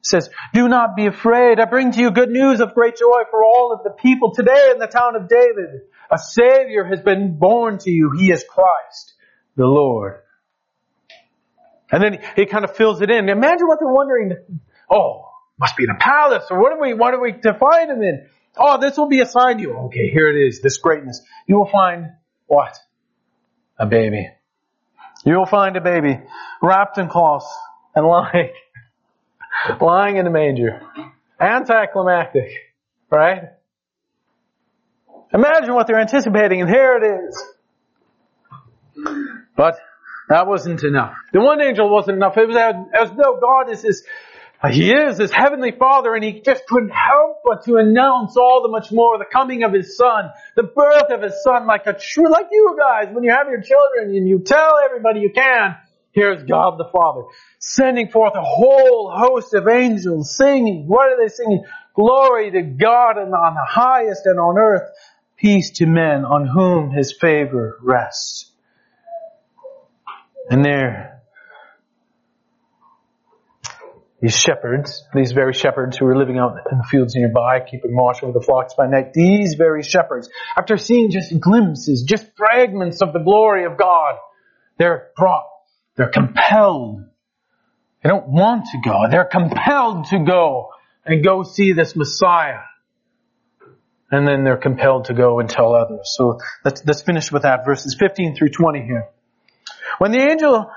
It 0.00 0.06
says, 0.06 0.30
do 0.52 0.68
not 0.68 0.96
be 0.96 1.06
afraid. 1.06 1.58
I 1.58 1.64
bring 1.64 1.92
to 1.92 2.00
you 2.00 2.10
good 2.10 2.30
news 2.30 2.60
of 2.60 2.74
great 2.74 2.96
joy 2.96 3.22
for 3.30 3.42
all 3.42 3.72
of 3.72 3.82
the 3.84 3.90
people 3.90 4.32
today 4.34 4.70
in 4.72 4.78
the 4.78 4.86
town 4.86 5.16
of 5.16 5.28
David. 5.28 5.82
A 6.10 6.18
savior 6.18 6.84
has 6.84 7.00
been 7.00 7.38
born 7.38 7.78
to 7.78 7.90
you. 7.90 8.12
He 8.18 8.30
is 8.30 8.44
Christ, 8.48 9.14
the 9.56 9.64
Lord. 9.66 10.20
And 11.90 12.02
then 12.02 12.18
he 12.36 12.46
kind 12.46 12.64
of 12.64 12.76
fills 12.76 13.00
it 13.00 13.10
in. 13.10 13.28
Imagine 13.28 13.66
what 13.66 13.78
they're 13.80 13.92
wondering. 13.92 14.32
Oh, 14.90 15.30
must 15.58 15.76
be 15.76 15.84
in 15.84 15.90
a 15.90 15.98
palace, 15.98 16.44
or 16.50 16.60
what 16.60 16.72
are 16.72 16.80
we, 16.80 16.94
what 16.94 17.14
are 17.14 17.20
we 17.20 17.32
to 17.32 17.54
find 17.54 17.90
him 17.90 18.02
in? 18.02 18.26
Oh, 18.56 18.78
this 18.80 18.96
will 18.96 19.08
be 19.08 19.20
a 19.20 19.26
sign 19.26 19.56
to 19.56 19.62
you. 19.62 19.72
Okay, 19.86 20.10
here 20.10 20.28
it 20.28 20.46
is, 20.46 20.60
this 20.60 20.78
greatness. 20.78 21.20
You 21.46 21.56
will 21.56 21.70
find 21.70 22.12
what? 22.46 22.76
A 23.78 23.86
baby. 23.86 24.28
You 25.24 25.36
will 25.38 25.46
find 25.46 25.76
a 25.76 25.80
baby 25.80 26.20
wrapped 26.62 26.98
in 26.98 27.08
cloths 27.08 27.52
and 27.94 28.06
lying, 28.06 28.52
lying 29.80 30.16
in 30.16 30.26
a 30.26 30.30
manger. 30.30 30.82
Anticlimactic, 31.40 32.50
right? 33.10 33.42
Imagine 35.32 35.74
what 35.74 35.88
they're 35.88 36.00
anticipating, 36.00 36.60
and 36.60 36.70
here 36.70 36.96
it 36.96 37.26
is. 37.26 37.44
But 39.56 39.76
that 40.28 40.46
wasn't 40.46 40.84
enough. 40.84 41.14
The 41.32 41.40
one 41.40 41.60
angel 41.60 41.90
wasn't 41.90 42.16
enough. 42.16 42.36
It 42.36 42.46
was 42.46 42.56
as, 42.56 43.10
though 43.16 43.38
God 43.40 43.70
is 43.70 43.82
this 43.82 44.04
Uh, 44.62 44.68
he 44.70 44.92
is 44.92 45.18
his 45.18 45.32
heavenly 45.32 45.72
father 45.72 46.14
and 46.14 46.24
he 46.24 46.40
just 46.40 46.66
couldn't 46.66 46.90
help 46.90 47.38
but 47.44 47.64
to 47.64 47.76
announce 47.76 48.36
all 48.36 48.62
the 48.62 48.68
much 48.68 48.90
more 48.90 49.18
the 49.18 49.24
coming 49.24 49.62
of 49.62 49.72
his 49.72 49.96
son, 49.96 50.30
the 50.56 50.62
birth 50.62 51.10
of 51.10 51.22
his 51.22 51.42
son 51.42 51.66
like 51.66 51.86
a 51.86 51.92
true, 51.92 52.30
like 52.30 52.46
you 52.50 52.76
guys, 52.78 53.12
when 53.12 53.24
you 53.24 53.30
have 53.30 53.48
your 53.48 53.60
children 53.60 54.16
and 54.16 54.28
you 54.28 54.38
tell 54.38 54.74
everybody 54.84 55.20
you 55.20 55.30
can, 55.34 55.76
here's 56.12 56.42
God 56.44 56.78
the 56.78 56.88
Father, 56.90 57.22
sending 57.58 58.08
forth 58.08 58.34
a 58.36 58.42
whole 58.42 59.12
host 59.14 59.52
of 59.52 59.68
angels 59.68 60.34
singing. 60.34 60.86
What 60.86 61.10
are 61.10 61.22
they 61.22 61.28
singing? 61.28 61.64
Glory 61.94 62.50
to 62.52 62.62
God 62.62 63.18
and 63.18 63.34
on 63.34 63.54
the 63.54 63.66
highest 63.68 64.22
and 64.24 64.38
on 64.38 64.56
earth, 64.56 64.88
peace 65.36 65.72
to 65.72 65.86
men 65.86 66.24
on 66.24 66.46
whom 66.46 66.90
his 66.90 67.12
favor 67.12 67.78
rests. 67.82 68.50
And 70.50 70.64
there, 70.64 71.13
these 74.20 74.36
shepherds, 74.36 75.04
these 75.14 75.32
very 75.32 75.52
shepherds 75.52 75.96
who 75.96 76.06
were 76.06 76.16
living 76.16 76.38
out 76.38 76.56
in 76.70 76.78
the 76.78 76.84
fields 76.84 77.14
nearby, 77.14 77.60
keeping 77.60 77.94
watch 77.94 78.22
over 78.22 78.32
the 78.32 78.44
flocks 78.44 78.74
by 78.74 78.86
night, 78.86 79.12
these 79.12 79.54
very 79.54 79.82
shepherds, 79.82 80.28
after 80.56 80.76
seeing 80.76 81.10
just 81.10 81.38
glimpses, 81.40 82.04
just 82.04 82.26
fragments 82.36 83.02
of 83.02 83.12
the 83.12 83.18
glory 83.18 83.64
of 83.64 83.76
God, 83.76 84.16
they're 84.78 85.08
brought, 85.16 85.46
they're 85.96 86.10
compelled. 86.10 87.04
They 88.02 88.08
don't 88.08 88.28
want 88.28 88.66
to 88.72 88.78
go, 88.84 89.04
they're 89.10 89.24
compelled 89.24 90.06
to 90.06 90.24
go 90.24 90.70
and 91.04 91.24
go 91.24 91.42
see 91.42 91.72
this 91.72 91.94
Messiah. 91.96 92.60
And 94.10 94.28
then 94.28 94.44
they're 94.44 94.56
compelled 94.56 95.06
to 95.06 95.14
go 95.14 95.40
and 95.40 95.48
tell 95.48 95.74
others. 95.74 96.14
So 96.16 96.38
let's, 96.64 96.84
let's 96.86 97.02
finish 97.02 97.32
with 97.32 97.42
that, 97.42 97.64
verses 97.64 97.96
15 97.98 98.36
through 98.36 98.50
20 98.50 98.82
here. 98.82 99.08
When 99.98 100.12
the 100.12 100.20
angel 100.20 100.70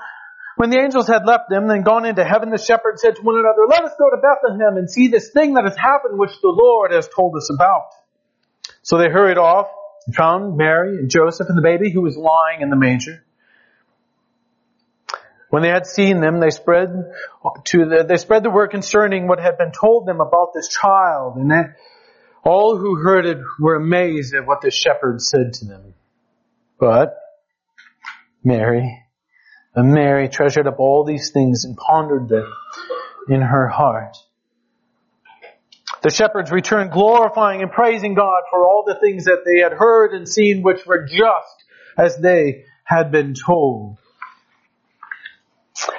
when 0.58 0.70
the 0.70 0.78
angels 0.80 1.06
had 1.06 1.24
left 1.24 1.48
them 1.48 1.70
and 1.70 1.84
gone 1.84 2.04
into 2.04 2.24
heaven, 2.24 2.50
the 2.50 2.58
shepherds 2.58 3.00
said 3.00 3.14
to 3.14 3.22
one 3.22 3.36
another, 3.38 3.62
Let 3.68 3.84
us 3.84 3.92
go 3.96 4.10
to 4.10 4.16
Bethlehem 4.16 4.76
and 4.76 4.90
see 4.90 5.06
this 5.06 5.30
thing 5.30 5.54
that 5.54 5.62
has 5.62 5.76
happened 5.76 6.18
which 6.18 6.32
the 6.42 6.48
Lord 6.48 6.90
has 6.92 7.08
told 7.14 7.36
us 7.36 7.48
about. 7.54 7.90
So 8.82 8.98
they 8.98 9.08
hurried 9.08 9.38
off 9.38 9.68
and 10.04 10.16
found 10.16 10.56
Mary 10.56 10.98
and 10.98 11.08
Joseph 11.08 11.48
and 11.48 11.56
the 11.56 11.62
baby 11.62 11.92
who 11.92 12.02
was 12.02 12.16
lying 12.16 12.60
in 12.60 12.70
the 12.70 12.76
manger. 12.76 13.24
When 15.50 15.62
they 15.62 15.68
had 15.68 15.86
seen 15.86 16.20
them, 16.20 16.40
they 16.40 16.50
spread 16.50 16.88
to 17.66 17.84
the, 17.84 18.04
they 18.06 18.16
spread 18.16 18.42
the 18.42 18.50
word 18.50 18.72
concerning 18.72 19.28
what 19.28 19.38
had 19.38 19.58
been 19.58 19.70
told 19.70 20.06
them 20.06 20.20
about 20.20 20.54
this 20.54 20.66
child, 20.66 21.36
and 21.36 21.52
that 21.52 21.76
all 22.42 22.76
who 22.76 22.96
heard 22.96 23.26
it 23.26 23.38
were 23.60 23.76
amazed 23.76 24.34
at 24.34 24.44
what 24.44 24.60
the 24.60 24.72
shepherds 24.72 25.28
said 25.28 25.52
to 25.54 25.66
them. 25.66 25.94
But 26.80 27.16
Mary 28.42 29.04
and 29.78 29.92
Mary 29.92 30.28
treasured 30.28 30.66
up 30.66 30.80
all 30.80 31.04
these 31.04 31.30
things 31.30 31.64
and 31.64 31.76
pondered 31.76 32.28
them 32.28 32.52
in 33.28 33.40
her 33.40 33.68
heart. 33.68 34.16
The 36.02 36.10
shepherds 36.10 36.50
returned 36.50 36.90
glorifying 36.90 37.62
and 37.62 37.70
praising 37.70 38.14
God 38.14 38.42
for 38.50 38.64
all 38.64 38.82
the 38.84 38.96
things 38.96 39.26
that 39.26 39.44
they 39.46 39.60
had 39.60 39.72
heard 39.72 40.14
and 40.14 40.28
seen 40.28 40.62
which 40.62 40.84
were 40.84 41.06
just 41.06 41.64
as 41.96 42.18
they 42.18 42.64
had 42.82 43.12
been 43.12 43.34
told. 43.34 43.98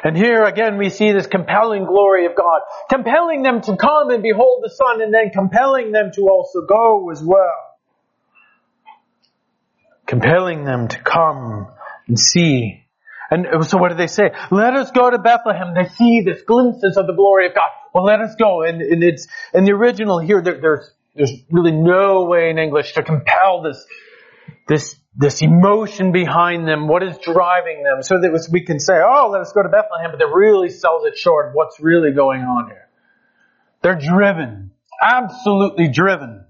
And 0.04 0.18
here 0.18 0.44
again 0.44 0.78
we 0.78 0.90
see 0.90 1.14
this 1.14 1.28
compelling 1.28 1.86
glory 1.86 2.26
of 2.26 2.36
God, 2.36 2.60
compelling 2.90 3.44
them 3.44 3.62
to 3.62 3.78
come 3.78 4.10
and 4.10 4.22
behold 4.22 4.62
the 4.62 4.72
Son 4.72 5.02
and 5.02 5.14
then 5.14 5.30
compelling 5.30 5.94
them 5.94 6.12
to 6.16 6.24
also 6.24 6.66
go 6.66 7.12
as 7.12 7.24
well. 7.24 7.78
Compelling 10.06 10.66
them 10.66 10.90
to 10.90 11.00
come 11.00 11.72
and 12.10 12.20
see 12.20 12.84
and 13.32 13.66
so 13.66 13.78
what 13.78 13.90
do 13.90 13.96
they 13.96 14.08
say? 14.08 14.32
Let 14.52 14.76
us 14.76 14.92
go 14.92 15.10
to 15.10 15.20
Bethlehem. 15.20 15.74
They 15.76 15.88
see 15.90 16.22
this 16.22 16.42
glimpses 16.42 16.98
of 16.98 17.08
the 17.08 17.14
glory 17.14 17.48
of 17.48 17.54
God. 17.54 17.70
Well, 17.94 18.04
let 18.04 18.22
us 18.22 18.36
go. 18.36 18.64
And, 18.64 18.82
and 18.82 19.04
it's, 19.04 19.28
in 19.54 19.66
the 19.66 19.72
original 19.72 20.20
here, 20.20 20.42
there, 20.42 20.60
there's, 20.60 20.92
there's 21.16 21.34
really 21.52 21.72
no 21.72 22.26
way 22.26 22.50
in 22.50 22.58
English 22.58 22.94
to 22.94 23.04
compel 23.04 23.62
this, 23.62 23.84
this, 24.68 24.96
this 25.16 25.42
emotion 25.42 26.12
behind 26.12 26.68
them. 26.68 26.88
What 26.88 27.04
is 27.04 27.18
driving 27.20 27.84
them? 27.84 28.02
So 28.02 28.20
that 28.20 28.50
we 28.52 28.66
can 28.66 28.80
say, 28.80 28.94
oh, 28.94 29.30
let 29.32 29.42
us 29.42 29.52
go 29.54 29.62
to 29.62 29.70
Bethlehem, 29.70 30.12
but 30.12 30.20
that 30.20 30.34
really 30.34 30.70
sells 30.70 31.06
it 31.06 31.18
short. 31.18 31.52
What's 31.54 31.80
really 31.80 32.12
going 32.12 32.42
on 32.42 32.68
here? 32.68 32.88
They're 33.82 34.00
driven. 34.00 34.72
Absolutely 35.02 35.90
driven. 35.90 36.46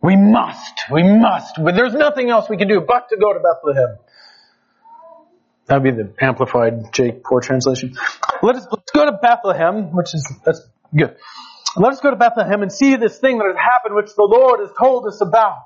We 0.00 0.16
must. 0.16 0.82
We 0.92 1.02
must. 1.02 1.56
There's 1.56 1.94
nothing 1.94 2.30
else 2.30 2.48
we 2.48 2.56
can 2.56 2.68
do 2.68 2.80
but 2.80 3.08
to 3.10 3.16
go 3.16 3.32
to 3.32 3.40
Bethlehem. 3.40 3.98
That 5.68 5.82
would 5.82 5.96
be 5.96 6.02
the 6.02 6.14
amplified 6.20 6.92
Jake 6.92 7.22
Poor 7.22 7.40
translation. 7.40 7.94
Let 8.42 8.56
us 8.56 8.66
let's 8.70 8.90
go 8.90 9.04
to 9.04 9.12
Bethlehem, 9.12 9.92
which 9.92 10.14
is 10.14 10.26
that's 10.44 10.66
good. 10.96 11.16
Let 11.76 11.92
us 11.92 12.00
go 12.00 12.10
to 12.10 12.16
Bethlehem 12.16 12.62
and 12.62 12.72
see 12.72 12.96
this 12.96 13.18
thing 13.18 13.38
that 13.38 13.46
has 13.46 13.56
happened, 13.56 13.94
which 13.94 14.14
the 14.16 14.24
Lord 14.24 14.60
has 14.60 14.70
told 14.78 15.06
us 15.06 15.20
about. 15.20 15.58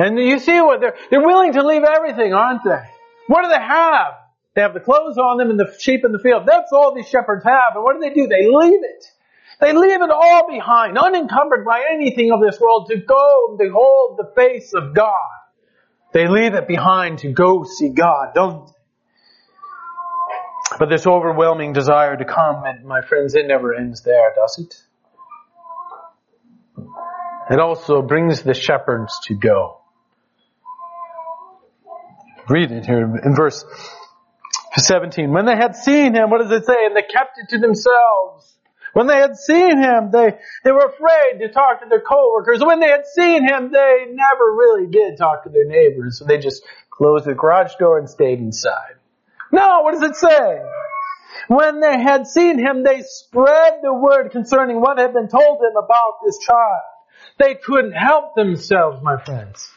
And 0.00 0.18
you 0.18 0.40
see 0.40 0.60
what 0.60 0.80
they're 0.80 0.96
they're 1.10 1.24
willing 1.24 1.52
to 1.52 1.64
leave 1.64 1.84
everything, 1.84 2.34
aren't 2.34 2.64
they? 2.64 2.82
What 3.28 3.42
do 3.44 3.48
they 3.48 3.62
have? 3.62 4.14
They 4.56 4.62
have 4.62 4.74
the 4.74 4.80
clothes 4.80 5.16
on 5.16 5.38
them 5.38 5.50
and 5.50 5.60
the 5.60 5.72
sheep 5.78 6.04
in 6.04 6.10
the 6.10 6.18
field. 6.18 6.42
That's 6.44 6.72
all 6.72 6.92
these 6.92 7.08
shepherds 7.08 7.44
have. 7.44 7.76
And 7.76 7.84
what 7.84 7.94
do 7.94 8.00
they 8.00 8.12
do? 8.12 8.26
They 8.26 8.48
leave 8.48 8.82
it. 8.82 9.04
They 9.60 9.72
leave 9.72 10.02
it 10.02 10.10
all 10.10 10.48
behind, 10.48 10.98
unencumbered 10.98 11.64
by 11.64 11.84
anything 11.92 12.32
of 12.32 12.40
this 12.40 12.58
world, 12.58 12.88
to 12.90 12.96
go 12.96 13.46
and 13.50 13.58
behold 13.58 14.18
the 14.18 14.32
face 14.34 14.72
of 14.74 14.94
God. 14.94 15.39
They 16.12 16.26
leave 16.26 16.54
it 16.54 16.66
behind 16.66 17.18
to 17.20 17.32
go 17.32 17.64
see 17.64 17.90
God. 17.90 18.34
Don't, 18.34 18.66
they? 18.66 18.72
but 20.78 20.88
this 20.88 21.06
overwhelming 21.06 21.72
desire 21.72 22.16
to 22.16 22.24
come, 22.24 22.64
and 22.64 22.84
my 22.84 23.02
friends, 23.02 23.34
it 23.34 23.46
never 23.46 23.74
ends 23.74 24.02
there, 24.02 24.32
does 24.34 24.58
it? 24.58 24.82
It 27.50 27.58
also 27.58 28.02
brings 28.02 28.42
the 28.42 28.54
shepherds 28.54 29.12
to 29.24 29.34
go. 29.34 29.80
Read 32.48 32.70
it 32.70 32.86
here 32.86 33.02
in 33.24 33.34
verse 33.34 33.64
17. 34.76 35.32
When 35.32 35.46
they 35.46 35.56
had 35.56 35.76
seen 35.76 36.14
him, 36.14 36.30
what 36.30 36.40
does 36.40 36.50
it 36.50 36.64
say? 36.64 36.86
And 36.86 36.96
they 36.96 37.02
kept 37.02 37.38
it 37.38 37.48
to 37.50 37.58
themselves. 37.58 38.56
When 38.92 39.06
they 39.06 39.16
had 39.16 39.36
seen 39.36 39.78
him, 39.78 40.10
they, 40.10 40.38
they 40.64 40.72
were 40.72 40.86
afraid 40.86 41.38
to 41.40 41.52
talk 41.52 41.80
to 41.80 41.88
their 41.88 42.00
coworkers. 42.00 42.60
When 42.60 42.80
they 42.80 42.88
had 42.88 43.06
seen 43.06 43.46
him, 43.46 43.70
they 43.70 44.06
never 44.08 44.52
really 44.54 44.86
did 44.86 45.16
talk 45.16 45.44
to 45.44 45.50
their 45.50 45.66
neighbors. 45.66 46.18
So 46.18 46.24
they 46.24 46.38
just 46.38 46.62
closed 46.90 47.24
the 47.24 47.34
garage 47.34 47.74
door 47.78 47.98
and 47.98 48.08
stayed 48.08 48.40
inside. 48.40 48.94
No, 49.52 49.82
what 49.82 49.92
does 49.92 50.02
it 50.02 50.16
say? 50.16 50.62
When 51.48 51.80
they 51.80 52.00
had 52.00 52.26
seen 52.26 52.58
him, 52.58 52.84
they 52.84 53.02
spread 53.02 53.80
the 53.82 53.92
word 53.94 54.30
concerning 54.30 54.80
what 54.80 54.98
had 54.98 55.12
been 55.12 55.28
told 55.28 55.60
them 55.60 55.82
about 55.82 56.20
this 56.24 56.38
child. 56.38 56.82
They 57.38 57.54
couldn't 57.54 57.92
help 57.92 58.34
themselves, 58.34 59.02
my 59.02 59.22
friends. 59.22 59.68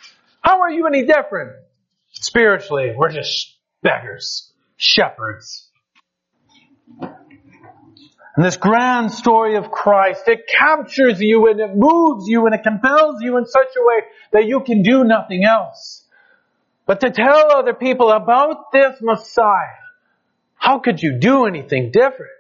How 0.41 0.62
are 0.62 0.71
you 0.71 0.86
any 0.88 1.06
different? 1.06 1.54
Spiritually, 2.12 2.93
we're 2.95 3.12
just 3.12 3.58
beggars, 3.82 4.52
shepherds. 4.78 5.69
And 8.35 8.43
this 8.43 8.57
grand 8.57 9.11
story 9.11 9.57
of 9.57 9.69
Christ, 9.69 10.23
it 10.27 10.47
captures 10.47 11.21
you 11.21 11.49
and 11.49 11.59
it 11.59 11.75
moves 11.75 12.27
you 12.27 12.45
and 12.45 12.55
it 12.55 12.63
compels 12.63 13.21
you 13.21 13.37
in 13.37 13.45
such 13.45 13.67
a 13.77 13.85
way 13.85 13.99
that 14.31 14.47
you 14.47 14.61
can 14.61 14.81
do 14.81 15.03
nothing 15.03 15.43
else. 15.43 16.03
But 16.85 17.01
to 17.01 17.11
tell 17.11 17.51
other 17.51 17.73
people 17.73 18.11
about 18.11 18.71
this 18.71 18.97
Messiah, 19.01 19.77
how 20.55 20.79
could 20.79 21.01
you 21.01 21.19
do 21.19 21.45
anything 21.45 21.91
different? 21.91 22.31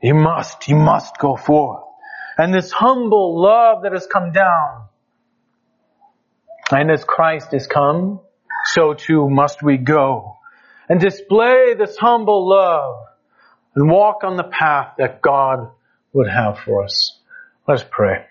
You 0.00 0.14
must, 0.14 0.68
you 0.68 0.76
must 0.76 1.18
go 1.18 1.36
forth. 1.36 1.84
And 2.38 2.54
this 2.54 2.70
humble 2.70 3.40
love 3.40 3.82
that 3.82 3.92
has 3.92 4.06
come 4.06 4.32
down, 4.32 4.84
and 6.70 6.90
as 6.90 7.04
Christ 7.04 7.52
has 7.52 7.66
come, 7.66 8.20
so 8.64 8.94
too 8.94 9.28
must 9.28 9.62
we 9.62 9.76
go 9.76 10.38
and 10.88 11.00
display 11.00 11.74
this 11.74 11.96
humble 11.98 12.48
love 12.48 13.09
and 13.74 13.90
walk 13.90 14.24
on 14.24 14.36
the 14.36 14.44
path 14.44 14.94
that 14.98 15.22
God 15.22 15.70
would 16.12 16.28
have 16.28 16.58
for 16.58 16.84
us. 16.84 17.18
Let's 17.66 17.84
pray. 17.88 18.26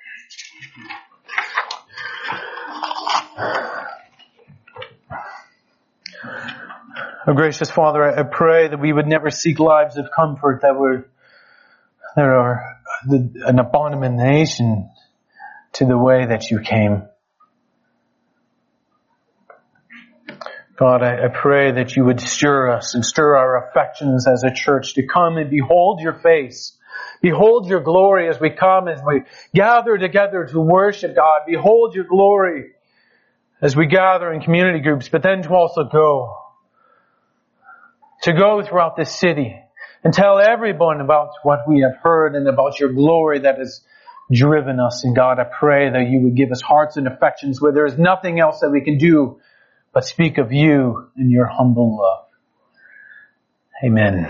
Oh, 7.28 7.34
gracious 7.34 7.70
Father, 7.70 8.04
I 8.04 8.24
pray 8.24 8.70
that 8.70 8.80
we 8.80 8.92
would 8.92 9.06
never 9.06 9.30
seek 9.30 9.60
lives 9.60 9.98
of 9.98 10.08
comfort 10.16 10.62
that 10.64 10.76
were 10.76 11.08
that 12.16 12.26
are 12.26 12.78
an 13.06 13.60
abomination 13.60 14.90
to 15.74 15.86
the 15.86 15.98
way 15.98 16.26
that 16.26 16.50
you 16.50 16.60
came. 16.60 17.04
God, 20.80 21.04
I, 21.04 21.26
I, 21.26 21.28
pray 21.28 21.74
that 21.74 21.98
you 21.98 22.06
would 22.06 22.22
stir 22.22 22.72
us 22.72 22.96
and 22.96 23.04
stir 23.04 23.36
our 23.36 23.68
affections 23.68 24.26
as 24.26 24.46
a 24.46 24.54
church 24.54 24.94
to 24.94 25.06
come 25.06 25.36
and 25.36 25.50
behold 25.50 26.00
your 26.00 26.14
face. 26.14 26.78
Behold 27.22 27.68
your 27.68 27.82
glory 27.82 28.30
as 28.30 28.40
we 28.40 28.50
come, 28.50 28.88
as 28.88 29.02
we 29.06 29.24
gather 29.54 29.98
together 29.98 30.48
to 30.50 30.62
worship 30.62 31.18
God. 31.18 31.42
Behold 31.46 31.96
your 31.96 32.06
glory 32.06 32.72
as 33.62 33.76
we 33.76 33.88
gather 33.88 34.32
in 34.32 34.40
community 34.40 34.80
groups, 34.80 35.10
but 35.10 35.22
then 35.22 35.44
to 35.44 35.54
also 35.54 35.84
go. 35.84 36.34
To 38.24 38.32
go 38.32 38.64
throughout 38.64 38.96
this 38.96 39.14
city 39.14 39.60
and 40.06 40.14
tell 40.14 40.40
everyone 40.40 41.02
about 41.02 41.32
what 41.44 41.60
we 41.68 41.82
have 41.82 41.98
heard 42.02 42.36
and 42.36 42.48
about 42.48 42.80
your 42.80 42.94
glory 42.94 43.40
that 43.40 43.58
has 43.58 43.82
driven 44.32 44.80
us. 44.80 45.04
And 45.04 45.14
God, 45.14 45.40
I 45.40 45.44
pray 45.44 45.90
that 45.90 46.08
you 46.08 46.22
would 46.22 46.38
give 46.38 46.52
us 46.54 46.62
hearts 46.62 46.96
and 46.96 47.06
affections 47.06 47.62
where 47.62 47.74
there 47.74 47.86
is 47.86 47.98
nothing 47.98 48.40
else 48.40 48.62
that 48.62 48.70
we 48.70 48.80
can 48.80 48.98
do 48.98 49.42
but 49.94 50.06
speak 50.06 50.38
of 50.38 50.52
you 50.52 51.10
and 51.16 51.32
your 51.32 51.48
humble 51.48 51.98
love. 51.98 52.26
Amen. 53.84 54.30